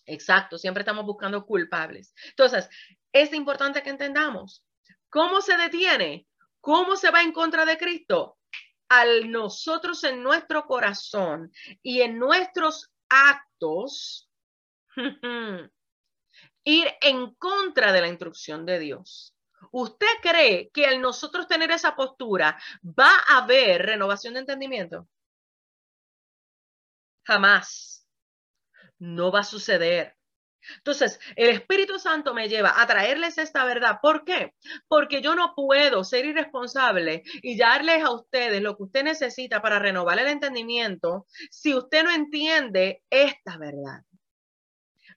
[0.06, 2.12] Exacto, siempre estamos buscando culpables.
[2.30, 2.68] Entonces,
[3.12, 4.64] es importante que entendamos
[5.08, 6.26] cómo se detiene,
[6.60, 8.38] cómo se va en contra de Cristo.
[8.88, 14.28] Al nosotros en nuestro corazón y en nuestros actos
[16.64, 19.33] ir en contra de la instrucción de Dios.
[19.72, 25.08] ¿Usted cree que al nosotros tener esa postura va a haber renovación de entendimiento?
[27.26, 28.06] Jamás.
[28.98, 30.16] No va a suceder.
[30.78, 33.98] Entonces, el Espíritu Santo me lleva a traerles esta verdad.
[34.00, 34.54] ¿Por qué?
[34.88, 39.78] Porque yo no puedo ser irresponsable y darles a ustedes lo que usted necesita para
[39.78, 44.02] renovar el entendimiento si usted no entiende esta verdad.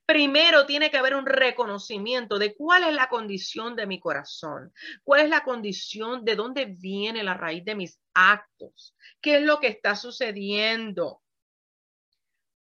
[0.08, 5.22] Primero tiene que haber un reconocimiento de cuál es la condición de mi corazón, cuál
[5.22, 9.68] es la condición de dónde viene la raíz de mis actos, qué es lo que
[9.68, 11.22] está sucediendo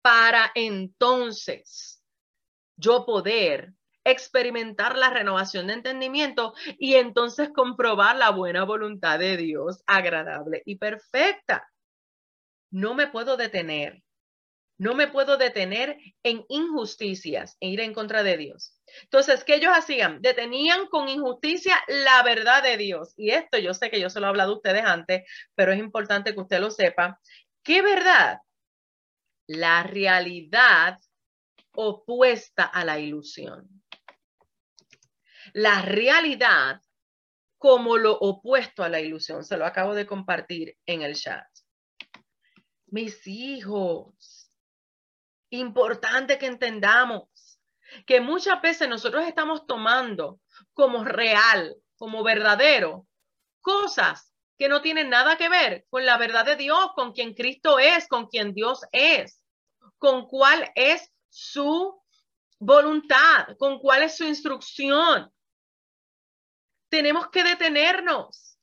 [0.01, 2.03] para entonces
[2.77, 3.73] yo poder
[4.03, 10.77] experimentar la renovación de entendimiento y entonces comprobar la buena voluntad de Dios agradable y
[10.77, 11.71] perfecta.
[12.71, 14.04] No me puedo detener.
[14.77, 18.77] No me puedo detener en injusticias e ir en contra de Dios.
[19.03, 20.21] Entonces, ¿qué ellos hacían?
[20.21, 23.13] Detenían con injusticia la verdad de Dios.
[23.17, 25.23] Y esto yo sé que yo se lo he hablado a ustedes antes,
[25.55, 27.19] pero es importante que usted lo sepa.
[27.63, 28.39] ¿Qué verdad?
[29.47, 30.97] La realidad
[31.71, 33.75] opuesta a la ilusión
[35.53, 36.81] la realidad
[37.57, 39.43] como lo opuesto a la ilusión.
[39.43, 41.47] Se lo acabo de compartir en el chat.
[42.87, 44.44] Mis hijos,
[45.49, 47.29] importante que entendamos
[48.05, 50.39] que muchas veces nosotros estamos tomando
[50.73, 53.07] como real, como verdadero,
[53.61, 57.79] cosas que no tienen nada que ver con la verdad de Dios, con quien Cristo
[57.79, 59.41] es, con quien Dios es,
[59.97, 62.01] con cuál es su
[62.59, 65.31] voluntad, con cuál es su instrucción.
[66.89, 68.54] Tenemos que detenernos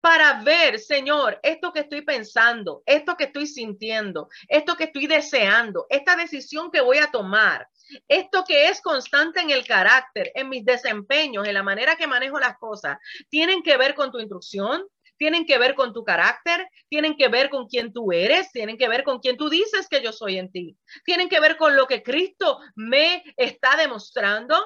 [0.00, 5.86] para ver, Señor, esto que estoy pensando, esto que estoy sintiendo, esto que estoy deseando,
[5.90, 7.68] esta decisión que voy a tomar,
[8.08, 12.38] esto que es constante en el carácter, en mis desempeños, en la manera que manejo
[12.40, 12.98] las cosas,
[13.28, 14.86] tienen que ver con tu instrucción,
[15.18, 18.88] tienen que ver con tu carácter, tienen que ver con quién tú eres, tienen que
[18.88, 21.86] ver con quién tú dices que yo soy en ti, tienen que ver con lo
[21.86, 24.56] que Cristo me está demostrando.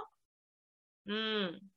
[1.07, 1.74] Mm.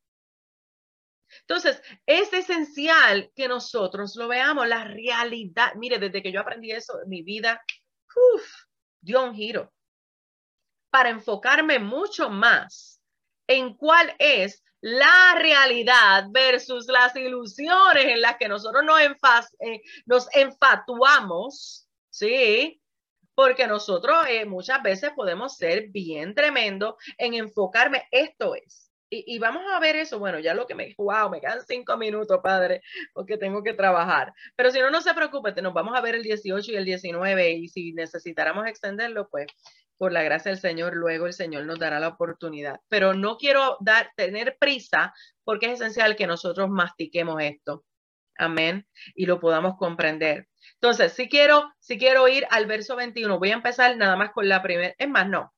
[1.47, 5.73] Entonces, es esencial que nosotros lo veamos, la realidad.
[5.75, 7.63] Mire, desde que yo aprendí eso, mi vida
[9.01, 9.71] dio un giro
[10.89, 13.01] para enfocarme mucho más
[13.47, 18.99] en cuál es la realidad versus las ilusiones en las que nosotros nos,
[19.59, 19.81] eh,
[20.33, 22.81] enfatuamos, ¿sí?
[23.33, 29.63] Porque nosotros eh, muchas veces podemos ser bien tremendo en enfocarme, esto es, y, vamos
[29.71, 30.19] a ver eso.
[30.19, 32.81] Bueno, ya lo que me, wow, me quedan cinco minutos, padre,
[33.13, 34.33] porque tengo que trabajar.
[34.55, 37.51] Pero si no, no se preocupe, nos vamos a ver el 18 y el 19
[37.51, 39.47] y si necesitáramos extenderlo, pues
[39.97, 42.79] por la gracia del Señor, luego el Señor nos dará la oportunidad.
[42.87, 47.83] Pero no quiero dar, tener prisa porque es esencial que nosotros mastiquemos esto.
[48.37, 48.87] Amén.
[49.15, 50.47] Y lo podamos comprender.
[50.75, 54.47] Entonces, si quiero, si quiero ir al verso 21, voy a empezar nada más con
[54.47, 55.53] la primera, es más, no,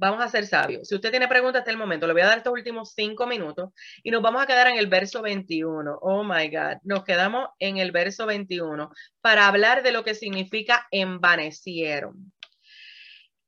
[0.00, 0.88] vamos a ser sabios.
[0.88, 3.70] Si usted tiene preguntas hasta el momento, le voy a dar estos últimos cinco minutos
[4.02, 5.98] y nos vamos a quedar en el verso 21.
[6.00, 8.90] Oh my God, nos quedamos en el verso 21
[9.20, 12.32] para hablar de lo que significa envanecieron.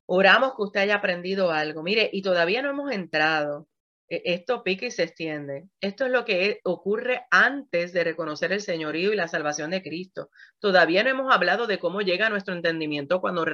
[0.05, 1.82] Oramos que usted haya aprendido algo.
[1.82, 3.66] Mire, y todavía no hemos entrado
[4.24, 5.68] esto pica y se extiende.
[5.80, 10.30] Esto es lo que ocurre antes de reconocer el señorío y la salvación de Cristo.
[10.58, 13.46] Todavía no hemos hablado de cómo llega nuestro entendimiento cuando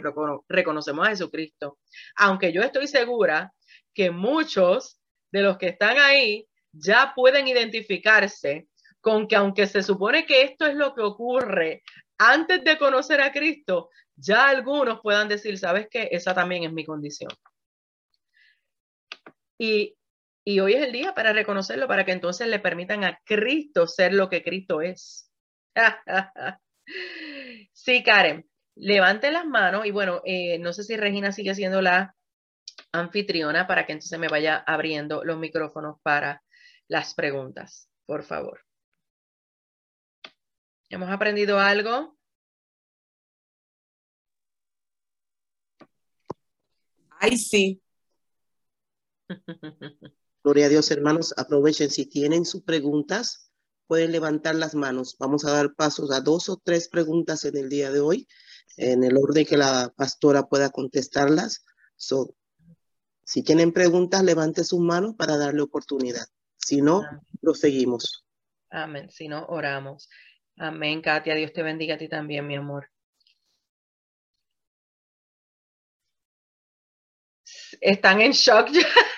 [0.49, 1.79] reconocemos a Jesucristo.
[2.17, 3.53] Aunque yo estoy segura
[3.95, 5.01] que muchos
[5.31, 8.69] de los que están ahí ya pueden identificarse
[9.01, 11.83] con que aunque se supone que esto es lo que ocurre
[12.19, 16.09] antes de conocer a Cristo, ya algunos puedan decir, ¿sabes qué?
[16.11, 17.31] Esa también es mi condición.
[19.57, 19.98] Y
[20.49, 24.15] y hoy es el día para reconocerlo, para que entonces le permitan a Cristo ser
[24.15, 25.31] lo que Cristo es.
[27.75, 32.15] sí, Karen, levante las manos y bueno, eh, no sé si Regina sigue siendo la
[32.93, 36.43] anfitriona para que entonces me vaya abriendo los micrófonos para
[36.89, 38.63] las preguntas, por favor.
[40.89, 42.17] ¿Hemos aprendido algo?
[47.21, 47.81] Ay, sí.
[50.49, 51.35] Gloria a Dios, hermanos.
[51.37, 53.53] Aprovechen si tienen sus preguntas,
[53.87, 55.15] pueden levantar las manos.
[55.19, 58.27] Vamos a dar pasos a dos o tres preguntas en el día de hoy,
[58.79, 61.67] en el orden que la pastora pueda contestarlas.
[63.25, 66.25] si tienen preguntas, levante sus manos para darle oportunidad.
[66.57, 67.03] Si no,
[67.43, 68.25] proseguimos.
[68.71, 69.11] Amén.
[69.11, 70.09] Si no, oramos.
[70.57, 71.35] Amén, Katia.
[71.35, 72.89] Dios te bendiga a ti también, mi amor.
[77.83, 78.71] Están en shock.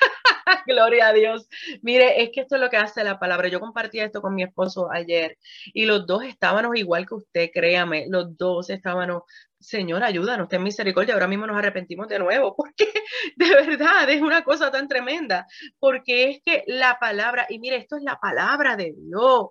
[0.71, 1.49] Gloria a Dios.
[1.83, 3.49] Mire, es que esto es lo que hace la palabra.
[3.49, 5.37] Yo compartí esto con mi esposo ayer
[5.75, 9.23] y los dos estábamos igual que usted, créame, los dos estábamos,
[9.59, 12.89] Señor, ayúdanos, ten misericordia, ahora mismo nos arrepentimos de nuevo, porque
[13.37, 15.47] de verdad es una cosa tan tremenda,
[15.81, 19.49] porque es que la palabra, y mire, esto es la palabra de Dios.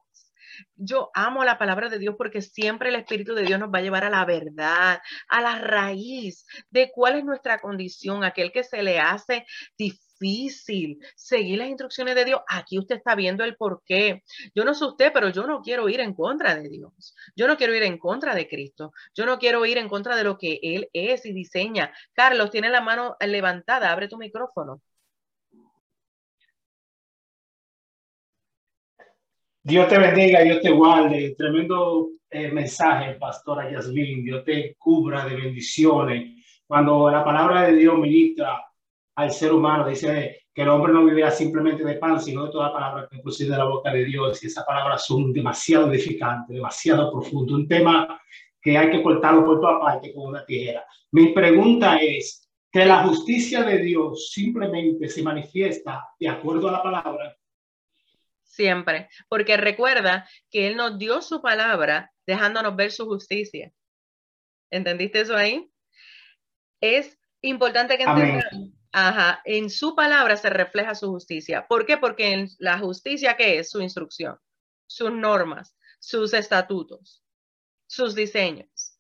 [0.76, 3.82] Yo amo la palabra de Dios porque siempre el Espíritu de Dios nos va a
[3.82, 4.99] llevar a la verdad,
[5.30, 9.45] a la raíz de cuál es nuestra condición, aquel que se le hace
[9.78, 12.41] difícil seguir las instrucciones de Dios.
[12.47, 14.24] Aquí usted está viendo el por qué.
[14.53, 17.15] Yo no sé usted, pero yo no quiero ir en contra de Dios.
[17.36, 18.91] Yo no quiero ir en contra de Cristo.
[19.15, 21.93] Yo no quiero ir en contra de lo que Él es y diseña.
[22.13, 23.91] Carlos, tiene la mano levantada.
[23.91, 24.82] Abre tu micrófono.
[29.61, 31.36] Dios te bendiga, Dios te guarde.
[31.38, 34.24] Tremendo eh, mensaje, pastora Yasmin.
[34.24, 36.39] Dios te cubra de bendiciones.
[36.65, 38.68] Cuando la palabra de Dios ministra
[39.20, 42.74] al ser humano, dice que el hombre no vivirá simplemente de pan, sino de toda
[42.74, 44.43] palabra que procede de la boca de Dios.
[44.43, 47.55] Y esas palabras son demasiado edificantes, demasiado profundas.
[47.55, 48.22] Un tema
[48.61, 50.84] que hay que cortarlo por toda parte con una tijera.
[51.11, 56.84] Mi pregunta es, que la justicia de Dios simplemente se manifiesta de acuerdo a la
[56.84, 57.36] palabra
[58.59, 63.72] siempre, porque recuerda que Él nos dio su palabra dejándonos ver su justicia.
[64.70, 65.72] ¿Entendiste eso ahí?
[66.82, 68.78] Es importante que entendamos.
[68.91, 71.67] Ajá, en su palabra se refleja su justicia.
[71.67, 71.97] ¿Por qué?
[71.97, 73.69] Porque en la justicia, ¿qué es?
[73.69, 74.37] Su instrucción,
[74.87, 77.23] sus normas, sus estatutos,
[77.87, 78.97] sus diseños.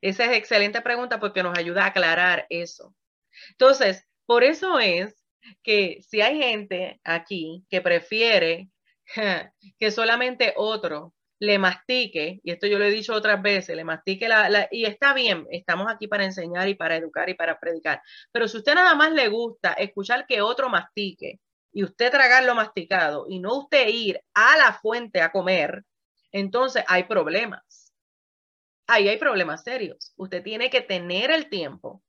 [0.00, 2.94] Esa es excelente pregunta porque nos ayuda a aclarar eso.
[3.50, 5.24] Entonces, por eso es
[5.62, 8.70] que si hay gente aquí que prefiere
[9.78, 14.28] que solamente otro le mastique, y esto yo lo he dicho otras veces, le mastique
[14.28, 18.48] la, y está bien, estamos aquí para enseñar y para educar y para predicar, pero
[18.48, 21.40] si usted nada más le gusta escuchar que otro mastique
[21.72, 25.84] y usted tragar lo masticado y no usted ir a la fuente a comer,
[26.32, 27.92] entonces hay problemas.
[28.86, 30.12] Ahí hay problemas serios.
[30.16, 32.02] Usted tiene que tener el tiempo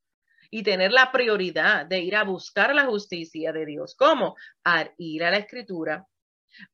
[0.49, 3.95] y tener la prioridad de ir a buscar la justicia de Dios.
[3.95, 4.35] ¿Cómo?
[4.63, 6.07] A ir a la escritura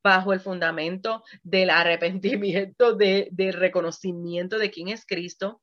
[0.03, 5.61] bajo el fundamento del arrepentimiento, de, del reconocimiento de quién es Cristo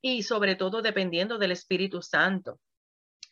[0.00, 2.60] y sobre todo dependiendo del Espíritu Santo.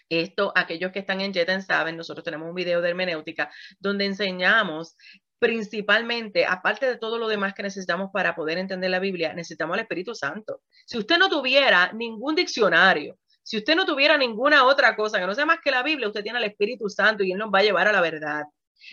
[0.08, 4.94] Esto, aquellos que están en Jeten saben, nosotros tenemos un video de hermenéutica donde enseñamos
[5.38, 9.82] principalmente, aparte de todo lo demás que necesitamos para poder entender la Biblia, necesitamos el
[9.82, 10.60] Espíritu Santo.
[10.86, 15.34] Si usted no tuviera ningún diccionario, si usted no tuviera ninguna otra cosa que no
[15.34, 17.62] sea más que la Biblia, usted tiene el Espíritu Santo y Él nos va a
[17.62, 18.44] llevar a la verdad.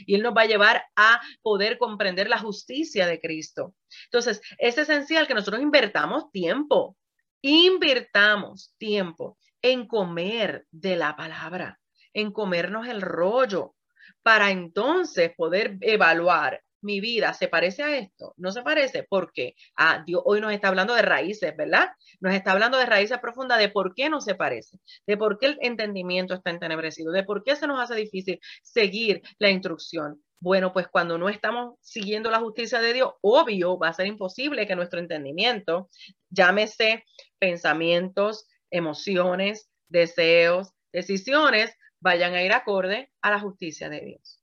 [0.05, 3.75] Y Él nos va a llevar a poder comprender la justicia de Cristo.
[4.05, 6.97] Entonces, es esencial que nosotros invertamos tiempo,
[7.41, 11.79] invirtamos tiempo en comer de la palabra,
[12.13, 13.75] en comernos el rollo,
[14.23, 20.03] para entonces poder evaluar mi vida se parece a esto, no se parece, porque ah,
[20.05, 21.89] Dios hoy nos está hablando de raíces, ¿verdad?
[22.19, 25.47] Nos está hablando de raíces profundas, de por qué no se parece, de por qué
[25.47, 30.21] el entendimiento está entenebrecido, de por qué se nos hace difícil seguir la instrucción.
[30.41, 34.65] Bueno, pues cuando no estamos siguiendo la justicia de Dios, obvio, va a ser imposible
[34.65, 35.89] que nuestro entendimiento,
[36.29, 37.03] llámese
[37.39, 44.41] pensamientos, emociones, deseos, decisiones, vayan a ir acorde a la justicia de Dios.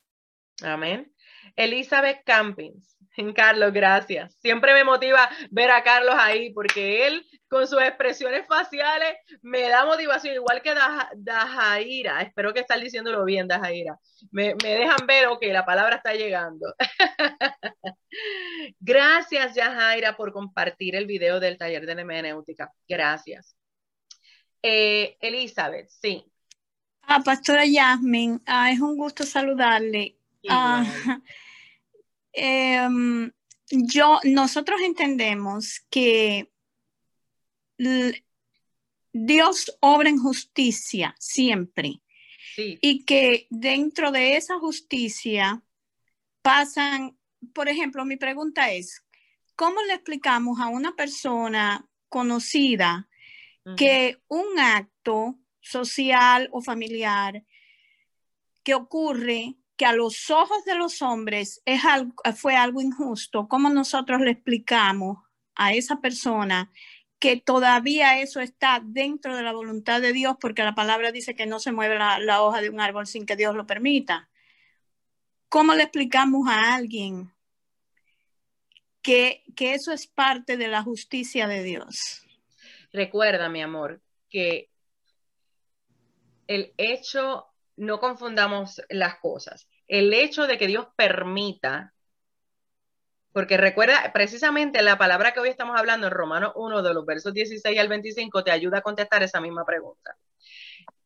[0.62, 1.12] Amén.
[1.55, 2.97] Elizabeth Campins.
[3.34, 4.34] Carlos, gracias.
[4.40, 9.84] Siempre me motiva ver a Carlos ahí porque él con sus expresiones faciales me da
[9.84, 10.74] motivación, igual que
[11.16, 12.22] Dajaira.
[12.22, 13.99] Espero que estén diciéndolo bien, Dajaira.
[14.32, 16.74] Me, me dejan ver, ok, la palabra está llegando.
[18.80, 22.72] gracias, Dajaira, por compartir el video del taller de hermenéutica.
[22.88, 23.57] Gracias.
[24.62, 26.24] Eh, Elizabeth, sí.
[27.03, 30.16] Ah, Pastora Yasmin, ah, es un gusto saludarle.
[30.49, 30.84] Ah,
[32.32, 33.30] em,
[33.70, 36.51] yo, nosotros entendemos que
[39.12, 42.01] Dios obra en justicia siempre
[42.57, 45.62] y que dentro de esa justicia
[46.42, 47.18] pasan,
[47.53, 49.05] por ejemplo, mi pregunta es,
[49.57, 53.09] ¿cómo le explicamos a una persona conocida
[53.76, 57.44] que un acto social o familiar
[58.62, 63.68] que ocurre que a los ojos de los hombres es algo, fue algo injusto, ¿cómo
[63.68, 65.18] nosotros le explicamos
[65.55, 66.72] a esa persona
[67.18, 71.47] que todavía eso está dentro de la voluntad de Dios, porque la palabra dice que
[71.47, 74.29] no se mueve la, hoja de un árbol sin que Dios lo permita?
[75.49, 77.33] ¿Cómo le explicamos a alguien
[79.01, 82.22] que, que eso es parte de la justicia de Dios?
[82.93, 84.70] Recuerda, mi amor, que
[86.47, 87.47] el hecho
[87.77, 89.68] no confundamos las cosas.
[89.87, 91.93] El hecho de que Dios permita,
[93.33, 97.35] porque recuerda, precisamente la palabra que hoy estamos hablando en Romanos 1, de los versos
[97.35, 100.16] 16 al 25, te ayuda a contestar esa misma pregunta.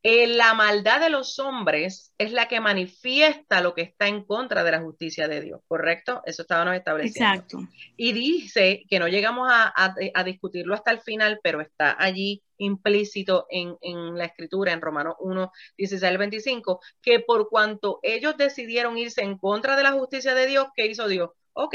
[0.03, 4.65] eh, la maldad de los hombres es la que manifiesta lo que está en contra
[4.65, 6.23] de la justicia de Dios, ¿correcto?
[6.25, 7.35] Eso estábamos estableciendo.
[7.35, 7.59] Exacto.
[7.97, 9.95] Y dice que no llegamos a,
[10.25, 15.53] discutirlo hasta el final, pero está allí implícito en, en, la escritura, en Romanos 1,
[15.77, 20.47] 16 al 25, que por cuanto ellos decidieron irse en contra de la justicia de
[20.47, 21.31] Dios, ¿qué hizo Dios?
[21.53, 21.75] Ok,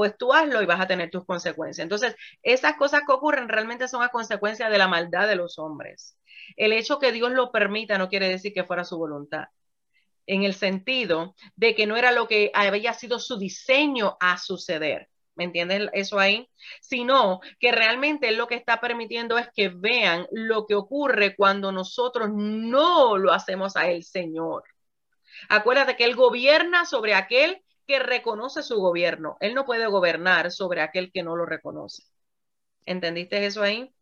[0.00, 1.84] pues tú hazlo y vas a tener tus consecuencias.
[1.84, 6.16] Entonces, esas cosas que ocurren realmente son a consecuencia de la maldad de los hombres.
[6.56, 9.48] El hecho que Dios lo permita no quiere decir que fuera su voluntad,
[10.26, 15.10] en el sentido de que no era lo que había sido su diseño a suceder.
[15.34, 16.48] ¿Me entienden eso ahí?
[16.80, 22.28] Sino que realmente lo que está permitiendo es que vean lo que ocurre cuando nosotros
[22.32, 24.64] no lo hacemos a el Señor.
[25.48, 29.36] Acuérdate que Él gobierna sobre aquel que reconoce su gobierno.
[29.40, 32.04] Él no puede gobernar sobre aquel que no lo reconoce.
[32.84, 33.92] ¿Entendiste eso ahí?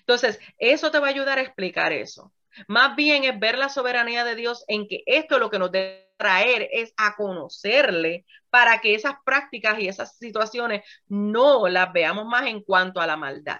[0.00, 2.32] Entonces, eso te va a ayudar a explicar eso.
[2.66, 6.11] Más bien es ver la soberanía de Dios en que esto lo que nos debe
[6.22, 12.46] traer es a conocerle para que esas prácticas y esas situaciones no las veamos más
[12.46, 13.58] en cuanto a la maldad.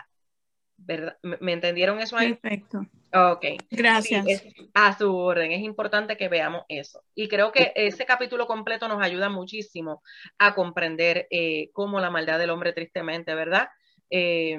[0.76, 1.16] ¿Verdad?
[1.22, 2.34] ¿Me entendieron eso ahí?
[2.34, 2.86] Perfecto.
[3.12, 3.44] Ok.
[3.70, 4.44] Gracias.
[4.74, 5.50] a su orden.
[5.50, 7.02] Es importante que veamos eso.
[7.16, 10.02] Y creo que ese capítulo completo nos ayuda muchísimo
[10.38, 13.68] a comprender eh, cómo la maldad del hombre tristemente, ¿verdad?
[14.08, 14.58] Eh,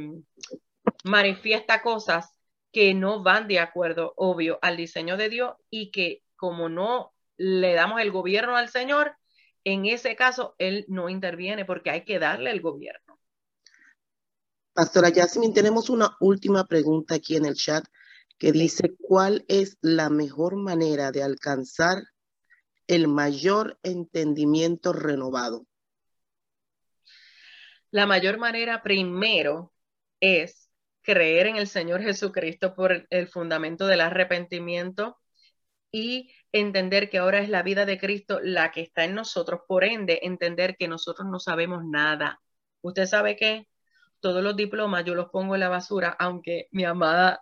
[1.05, 2.37] manifiesta cosas
[2.71, 7.73] que no van de acuerdo, obvio, al diseño de Dios y que como no le
[7.73, 9.15] damos el gobierno al Señor,
[9.63, 13.19] en ese caso Él no interviene porque hay que darle el gobierno.
[14.73, 17.85] Pastora Yasmin, tenemos una última pregunta aquí en el chat
[18.39, 22.03] que dice, ¿cuál es la mejor manera de alcanzar
[22.87, 25.65] el mayor entendimiento renovado?
[27.91, 29.71] La mayor manera primero
[30.19, 30.69] es
[31.03, 35.17] creer en el Señor Jesucristo por el fundamento del arrepentimiento
[35.91, 39.83] y entender que ahora es la vida de Cristo la que está en nosotros, por
[39.83, 42.41] ende, entender que nosotros no sabemos nada.
[42.81, 43.67] Usted sabe que
[44.21, 47.41] todos los diplomas yo los pongo en la basura, aunque mi amada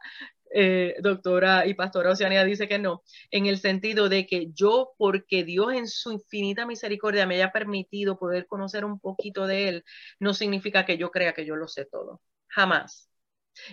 [0.53, 5.43] eh, doctora y pastora Oceania dice que no, en el sentido de que yo, porque
[5.43, 9.86] Dios en su infinita misericordia me haya permitido poder conocer un poquito de Él,
[10.20, 12.22] no significa que yo crea que yo lo sé todo.
[12.47, 13.09] Jamás.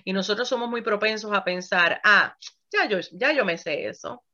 [0.05, 2.36] Y nosotros somos muy propensos a pensar, ah,
[2.72, 4.24] ya yo, ya yo me sé eso.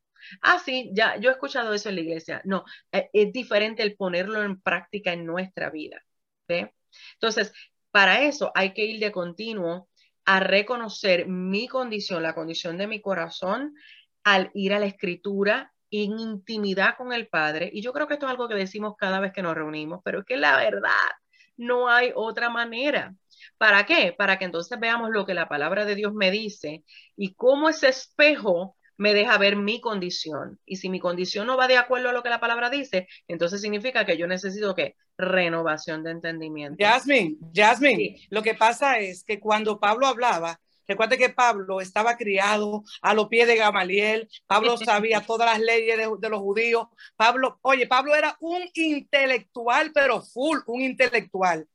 [0.40, 2.40] Ah, sí, ya, yo he escuchado eso en la iglesia.
[2.44, 6.02] No, eh, es diferente el ponerlo en práctica en nuestra vida.
[6.48, 6.74] ¿ve?
[7.14, 7.52] Entonces,
[7.90, 9.88] para eso hay que ir de continuo
[10.24, 13.74] a reconocer mi condición, la condición de mi corazón,
[14.24, 17.70] al ir a la escritura en intimidad con el Padre.
[17.72, 20.20] Y yo creo que esto es algo que decimos cada vez que nos reunimos, pero
[20.20, 20.90] es que la verdad,
[21.56, 23.14] no hay otra manera.
[23.58, 24.14] ¿Para qué?
[24.16, 26.84] Para que entonces veamos lo que la palabra de Dios me dice
[27.16, 30.60] y cómo ese espejo me deja ver mi condición.
[30.64, 33.60] Y si mi condición no va de acuerdo a lo que la palabra dice, entonces
[33.60, 36.84] significa que yo necesito que renovación de entendimiento.
[36.84, 42.84] Jasmine, Jasmine, lo que pasa es que cuando Pablo hablaba, recuerde que Pablo estaba criado
[43.00, 47.86] a los pies de Gamaliel, Pablo sabía todas las leyes de, los judíos, Pablo, oye,
[47.86, 51.68] Pablo era un intelectual, pero full, un intelectual.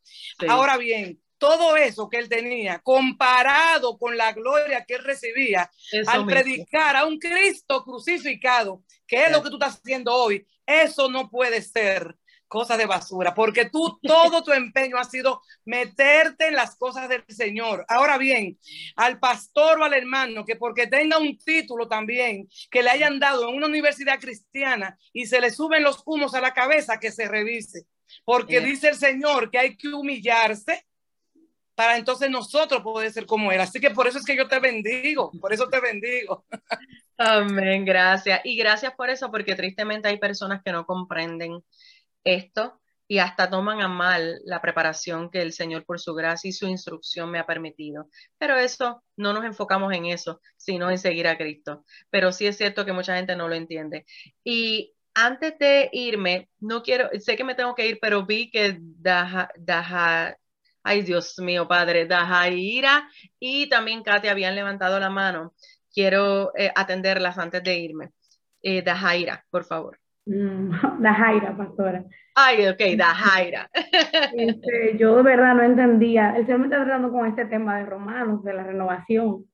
[0.47, 5.72] Ahora bien, todo eso que él tenía, comparado con la gloria que él recibía
[6.06, 11.10] al predicar a un Cristo crucificado, que es lo que tú estás haciendo hoy, eso
[11.10, 12.16] no puede ser
[12.50, 17.24] cosa de basura, porque tú todo tu empeño ha sido meterte en las cosas del
[17.30, 17.86] Señor.
[17.88, 18.58] Ahora bien,
[18.96, 23.48] al pastor o al hermano que porque tenga un título también que le hayan dado
[23.48, 27.28] en una universidad cristiana y se le suben los humos a la cabeza, que se
[27.28, 27.86] revise,
[28.26, 30.89] porque dice el Señor que hay que humillarse
[31.80, 33.61] para entonces nosotros poder ser como Él.
[33.61, 36.43] Así que por eso es que yo te bendigo, por eso te bendigo.
[37.17, 38.41] Amén, gracias.
[38.43, 41.63] Y gracias por eso, porque tristemente hay personas que no comprenden
[42.25, 46.51] esto y hasta toman a mal la preparación que el Señor por su gracia y
[46.51, 48.09] su instrucción me ha permitido.
[48.38, 51.86] Pero eso, no nos enfocamos en eso, sino en seguir a Cristo.
[52.09, 54.05] Pero sí es cierto que mucha gente no lo entiende.
[54.43, 58.76] Y antes de irme, no quiero, sé que me tengo que ir, pero vi que
[58.81, 60.35] Daja, Daja,
[60.84, 65.53] Ay, Dios mío, Padre, Dajaira y también Katia habían levantado la mano.
[65.93, 68.10] Quiero eh, atenderlas antes de irme.
[68.61, 69.99] Eh, Dajaira, por favor.
[70.26, 72.03] Mm, Dajaira, pastora.
[72.35, 73.69] Ay, ok, Dajaira.
[74.34, 76.35] Este, yo de verdad no entendía.
[76.38, 79.45] El Señor me está tratando con este tema de Romanos, de la renovación.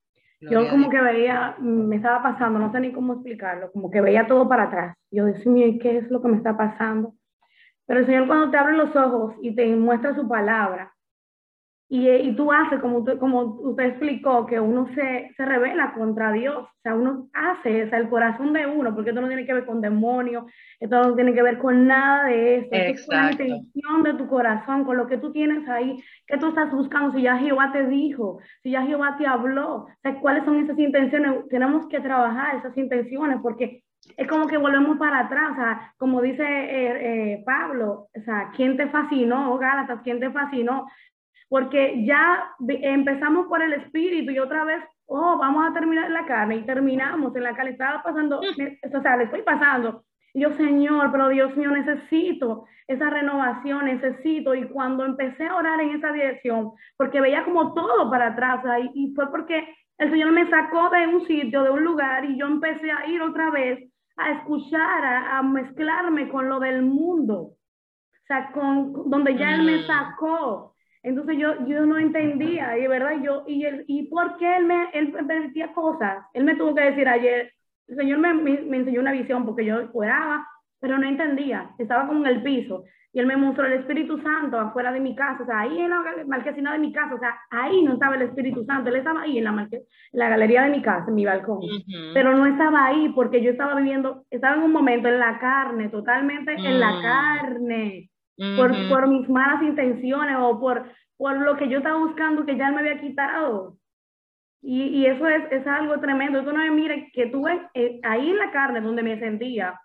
[0.41, 4.27] yo como que veía, me estaba pasando, no sé ni cómo explicarlo, como que veía
[4.27, 4.97] todo para atrás.
[5.09, 7.15] Yo decía, ¿qué es lo que me está pasando?
[7.87, 10.94] Pero el Señor cuando te abre los ojos y te muestra su palabra,
[11.87, 16.31] y, y, tú haces, como usted, como usted explicó, que uno se, se revela contra
[16.31, 19.45] Dios, o sea, uno hace, o sea, el corazón de uno, porque esto no tiene
[19.45, 20.45] que ver con demonios,
[20.79, 24.27] esto no tiene que ver con nada de eso, es con la intención de tu
[24.27, 27.85] corazón, con lo que tú tienes ahí, que tú estás buscando, si ya Jehová te
[27.85, 32.55] dijo, si ya Jehová te habló, o sea, cuáles son esas intenciones, tenemos que trabajar
[32.55, 33.83] esas intenciones, porque
[34.17, 38.51] es como que volvemos para atrás, o sea, como dice eh, eh, Pablo, o sea,
[38.55, 40.01] ¿quién te fascinó, Gálatas?
[40.03, 40.87] ¿Quién te fascinó?
[41.49, 46.25] Porque ya empezamos por el espíritu y otra vez, oh, vamos a terminar en la
[46.25, 47.71] carne y terminamos en la carne.
[47.71, 50.03] Estaba pasando, o sea, le estoy pasando.
[50.33, 54.53] Y yo, Señor, pero Dios mío, necesito esa renovación, necesito.
[54.53, 58.61] Y cuando empecé a orar en esa dirección, porque veía como todo para atrás,
[58.93, 59.67] y, fue porque
[59.97, 63.21] el Señor me sacó de un sitio, de un lugar, y yo empecé a ir
[63.21, 67.35] otra vez a escuchar, a, mezclarme con lo del mundo.
[67.35, 69.83] O sea, con donde ya Él me mm.
[69.83, 70.74] sacó.
[71.05, 74.89] Entonces yo, yo no entendía, y verdad, yo, y, él, y por qué él me,
[74.91, 76.25] él me decía cosas.
[76.33, 77.53] Él me tuvo que decir ayer,
[77.87, 80.47] el Señor me, me, enseñó una visión porque yo oraba,
[80.79, 82.85] pero no entendía, estaba como en el piso.
[83.13, 85.91] Y él me mostró el Espíritu Santo afuera de mi casa, o sea, ahí en
[85.91, 89.21] la marquesina de mi casa, o sea, ahí no estaba el Espíritu Santo, él estaba
[89.21, 89.69] ahí en la,
[90.11, 91.59] la galería de mi casa, en mi balcón,
[92.15, 95.89] pero no estaba ahí porque yo estaba viviendo, estaba en un momento en la carne,
[95.89, 96.99] totalmente en la
[98.37, 98.55] mm.
[98.55, 100.85] carne por, por mis malas intenciones o por,
[101.17, 103.77] por lo que yo estaba buscando que ya me había quitado.
[104.61, 106.39] Y, y eso es, es, algo tremendo.
[106.39, 109.79] Eso no me mire que tuve eh, ahí en la carne donde me sentía,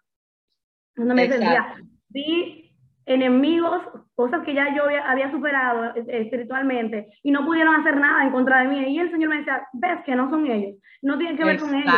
[0.97, 1.75] donde me sentía,
[2.09, 2.71] vi
[3.05, 3.83] enemigos,
[4.15, 8.63] cosas que ya yo había, superado eh, espiritualmente y no pudieron hacer nada en contra
[8.63, 8.95] de mí.
[8.95, 11.75] Y el Señor me decía, ves que no son ellos, no tienen que ver con
[11.75, 11.95] ellos.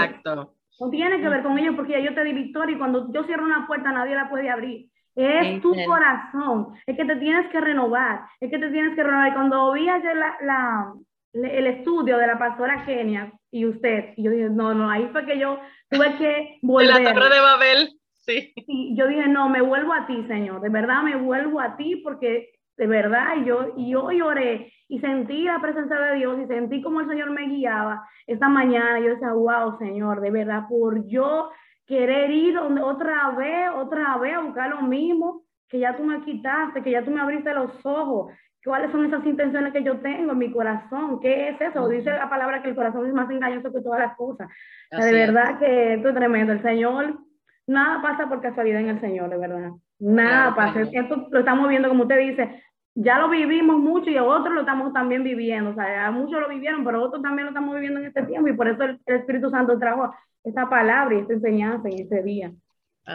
[0.81, 3.24] No tiene que ver con ellos porque ya yo te di victoria y cuando yo
[3.24, 4.89] cierro una puerta nadie la puede abrir.
[5.14, 9.28] Es tu corazón, es que te tienes que renovar, es que te tienes que renovar.
[9.28, 10.93] Y cuando vi ayer la, la,
[11.34, 15.26] el estudio de la pastora Kenia y usted, y yo dije, no, no, ahí fue
[15.26, 15.60] que yo
[15.90, 17.02] tuve que volver.
[17.02, 17.89] La torre de Babel,
[18.24, 18.52] sí.
[18.56, 21.97] Y yo dije, no, me vuelvo a ti, Señor, de verdad me vuelvo a ti
[22.02, 26.82] porque de verdad, yo, y yo lloré y sentí la presencia de Dios y sentí
[26.82, 28.98] como el Señor me guiaba esta mañana.
[28.98, 31.51] Yo decía, wow, Señor, de verdad, por yo
[31.87, 36.83] querer ir otra vez, otra vez a buscar lo mismo que ya tú me quitaste,
[36.83, 38.33] que ya tú me abriste los ojos.
[38.65, 41.19] ¿Cuáles son esas intenciones que yo tengo en mi corazón?
[41.19, 41.89] ¿Qué es eso?
[41.89, 44.49] Dice la palabra que el corazón es más engañoso que todas las cosas.
[44.91, 46.53] de verdad que esto es tremendo.
[46.53, 47.19] El Señor,
[47.67, 49.71] nada pasa por casualidad en el Señor, de verdad.
[49.99, 50.83] Nada pasa.
[50.83, 52.63] Esto lo estamos viendo, como usted dice,
[52.94, 55.70] ya lo vivimos mucho y otros lo estamos también viviendo.
[55.70, 58.52] O sea, muchos lo vivieron, pero otros también lo estamos viviendo en este tiempo y
[58.52, 60.14] por eso el, Espíritu Santo trajo
[60.44, 62.52] esta palabra y esta enseñanza en ese día.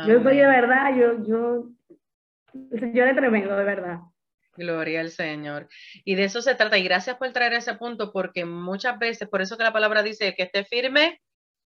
[0.05, 1.69] Yo soy de verdad, yo, yo,
[2.71, 3.99] el Señor es tremendo, de verdad.
[4.57, 5.69] Gloria al Señor.
[6.03, 6.77] Y de eso se trata.
[6.77, 10.33] Y gracias por traer ese punto, porque muchas veces, por eso que la palabra dice
[10.35, 11.21] que esté firme,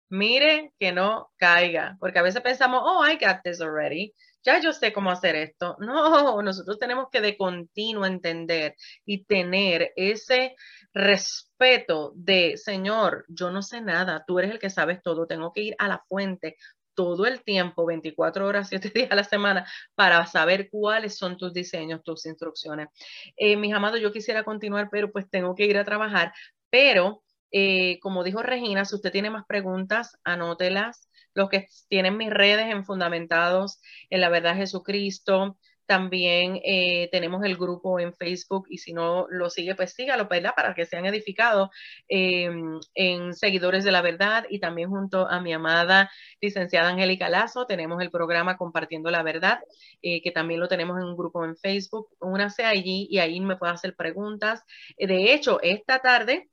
[0.08, 1.96] mire que no caiga.
[2.00, 4.14] Porque a veces pensamos, oh, I got this already
[4.48, 5.76] ya yo sé cómo hacer esto.
[5.88, 10.54] No, nosotros tenemos que de continuo entender y tener ese
[10.94, 15.62] respeto de, Señor, yo no sé nada, tú eres el que sabes todo, tengo que
[15.62, 16.56] ir a la fuente
[16.94, 21.52] todo el tiempo, 24 horas, 7 días a la semana, para saber cuáles son tus
[21.52, 22.88] diseños, tus instrucciones.
[23.36, 26.32] Eh, mis amados, yo quisiera continuar, pero pues tengo que ir a trabajar,
[26.70, 31.07] pero eh, como dijo Regina, si usted tiene más preguntas, anótelas
[31.38, 35.56] los que tienen mis redes en Fundamentados en la Verdad Jesucristo.
[35.86, 40.52] También eh, tenemos el grupo en Facebook y si no lo sigue, pues sígalo, ¿verdad?
[40.54, 41.70] Para que sean edificados
[42.08, 46.10] em, en Seguidores de la Verdad y también junto a mi amada
[46.42, 49.60] licenciada Angélica Lazo tenemos el programa Compartiendo la Verdad,
[50.02, 52.08] eh, que también lo tenemos en un grupo en Facebook.
[52.20, 54.62] Únase allí y ahí me puede hacer preguntas.
[54.98, 56.50] De hecho, esta tarde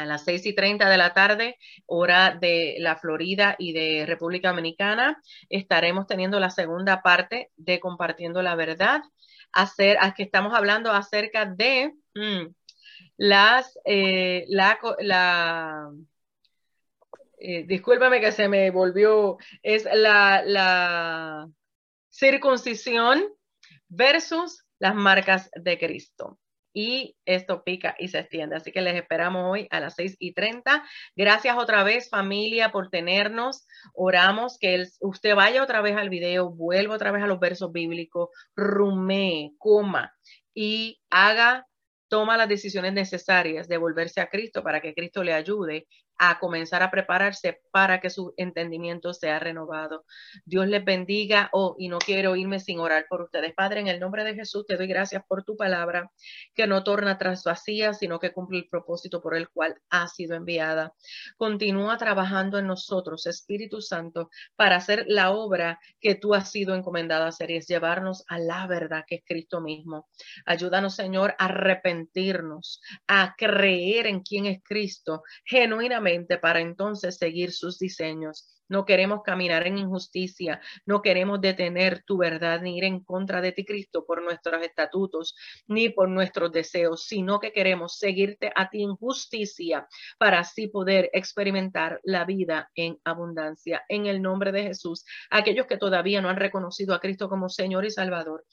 [0.00, 4.48] a las 6 y 30 de la tarde, hora de la Florida y de República
[4.48, 9.02] Dominicana, estaremos teniendo la segunda parte de Compartiendo la Verdad,
[9.52, 12.54] hacer, que estamos hablando acerca de mm,
[13.16, 15.90] las, eh, la, la
[17.38, 21.48] eh, discúlpame que se me volvió, es la, la
[22.10, 23.24] circuncisión
[23.88, 26.38] versus las marcas de Cristo
[26.72, 28.56] y esto pica y se extiende.
[28.56, 30.84] Así que les esperamos hoy a las 6 y 30.
[31.16, 33.66] Gracias otra vez familia por tenernos.
[33.94, 38.30] Oramos que usted vaya otra vez al video, vuelva otra vez a los versos bíblicos,
[38.54, 40.12] rumee, coma
[40.54, 41.66] y haga,
[42.08, 45.86] toma las decisiones necesarias de volverse a Cristo para que Cristo le ayude
[46.22, 50.04] a comenzar a prepararse para que su entendimiento sea renovado.
[50.44, 51.48] Dios les bendiga.
[51.52, 53.54] Oh, y no quiero irme sin orar por ustedes.
[53.54, 56.12] Padre, en el nombre de Jesús te doy gracias por tu palabra,
[56.54, 60.36] que no torna tras vacía, sino que cumple el propósito por el cual ha sido
[60.36, 60.92] enviada.
[61.38, 67.24] Continúa trabajando en nosotros, Espíritu Santo, para hacer la obra que tú has sido encomendada
[67.24, 70.10] a hacer y es llevarnos a la verdad que es Cristo mismo.
[70.44, 76.09] Ayúdanos, Señor, a arrepentirnos, a creer en quién es Cristo genuinamente
[76.40, 78.46] para entonces seguir sus diseños.
[78.68, 83.50] No queremos caminar en injusticia, no queremos detener tu verdad ni ir en contra de
[83.50, 85.34] ti, Cristo, por nuestros estatutos
[85.66, 89.88] ni por nuestros deseos, sino que queremos seguirte a ti en justicia
[90.18, 93.82] para así poder experimentar la vida en abundancia.
[93.88, 97.84] En el nombre de Jesús, aquellos que todavía no han reconocido a Cristo como Señor
[97.84, 98.44] y Salvador,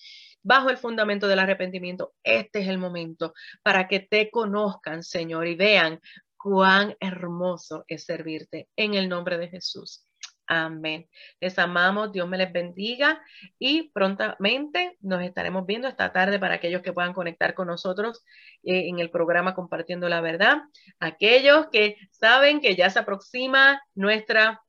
[0.42, 5.56] bajo el fundamento del arrepentimiento, este es el momento para que te conozcan, Señor, y
[5.56, 6.00] vean
[6.48, 10.06] cuán hermoso es servirte en el nombre de Jesús.
[10.48, 11.10] Amén.
[11.42, 13.22] Les amamos, Dios me les bendiga
[13.60, 18.24] y prontamente nos estaremos viendo esta tarde para aquellos que puedan conectar con nosotros
[18.64, 20.60] eh, en el programa Compartiendo la Verdad.
[21.02, 24.62] Aquellos que saben que ya se aproxima nuestra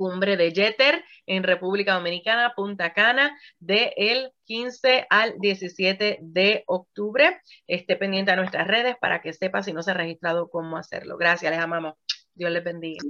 [0.00, 7.38] cumbre de Jeter en República Dominicana, Punta Cana, del 15 al 17 de octubre.
[7.66, 11.18] Esté pendiente a nuestras redes para que sepa si no se ha registrado cómo hacerlo.
[11.18, 11.96] Gracias, les amamos.
[12.32, 13.04] Dios les bendiga.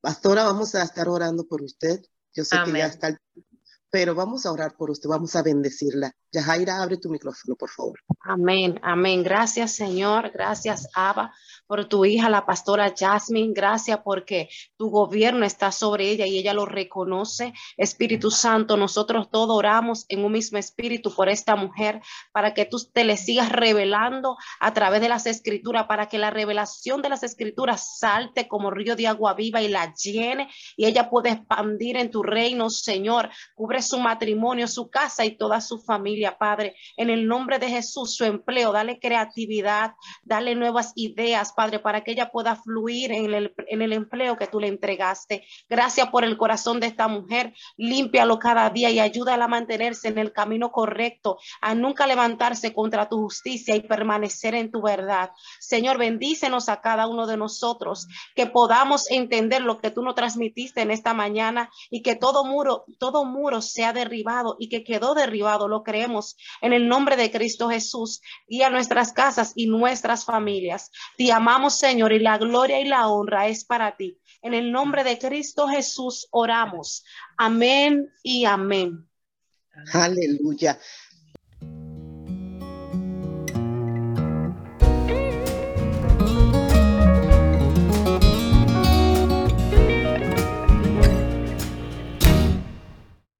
[0.00, 2.00] Pastora, vamos a estar orando por usted.
[2.32, 3.18] Yo sé que ya está,
[3.90, 6.12] pero vamos a orar por usted, vamos a bendecirla.
[6.30, 7.98] Yajaira, abre tu micrófono, por favor.
[8.20, 9.24] Amén, amén.
[9.24, 10.30] Gracias, Señor.
[10.32, 11.32] Gracias, Abba
[11.66, 13.52] por tu hija, la pastora Jasmine.
[13.54, 17.52] Gracias porque tu gobierno está sobre ella y ella lo reconoce.
[17.76, 22.00] Espíritu Santo, nosotros todos oramos en un mismo espíritu por esta mujer
[22.32, 26.30] para que tú te le sigas revelando a través de las escrituras, para que la
[26.30, 31.10] revelación de las escrituras salte como río de agua viva y la llene y ella
[31.10, 33.30] pueda expandir en tu reino, Señor.
[33.54, 36.76] Cubre su matrimonio, su casa y toda su familia, Padre.
[36.96, 42.12] En el nombre de Jesús, su empleo, dale creatividad, dale nuevas ideas Padre, para que
[42.12, 45.44] ella pueda fluir en el, en el empleo que tú le entregaste.
[45.68, 47.52] Gracias por el corazón de esta mujer.
[47.76, 53.08] Límpialo cada día y ayúdala a mantenerse en el camino correcto, a nunca levantarse contra
[53.08, 55.32] tu justicia y permanecer en tu verdad.
[55.58, 60.82] Señor, bendícenos a cada uno de nosotros, que podamos entender lo que tú nos transmitiste
[60.82, 65.68] en esta mañana y que todo muro, todo muro sea derribado y que quedó derribado,
[65.68, 68.20] lo creemos en el nombre de Cristo Jesús.
[68.48, 70.90] y a nuestras casas y nuestras familias.
[71.16, 74.18] Te amamos, Señor, y la gloria y la honra es para ti.
[74.42, 77.04] En el nombre de Cristo Jesús oramos.
[77.36, 79.08] Amén y amén.
[79.92, 80.76] Aleluya.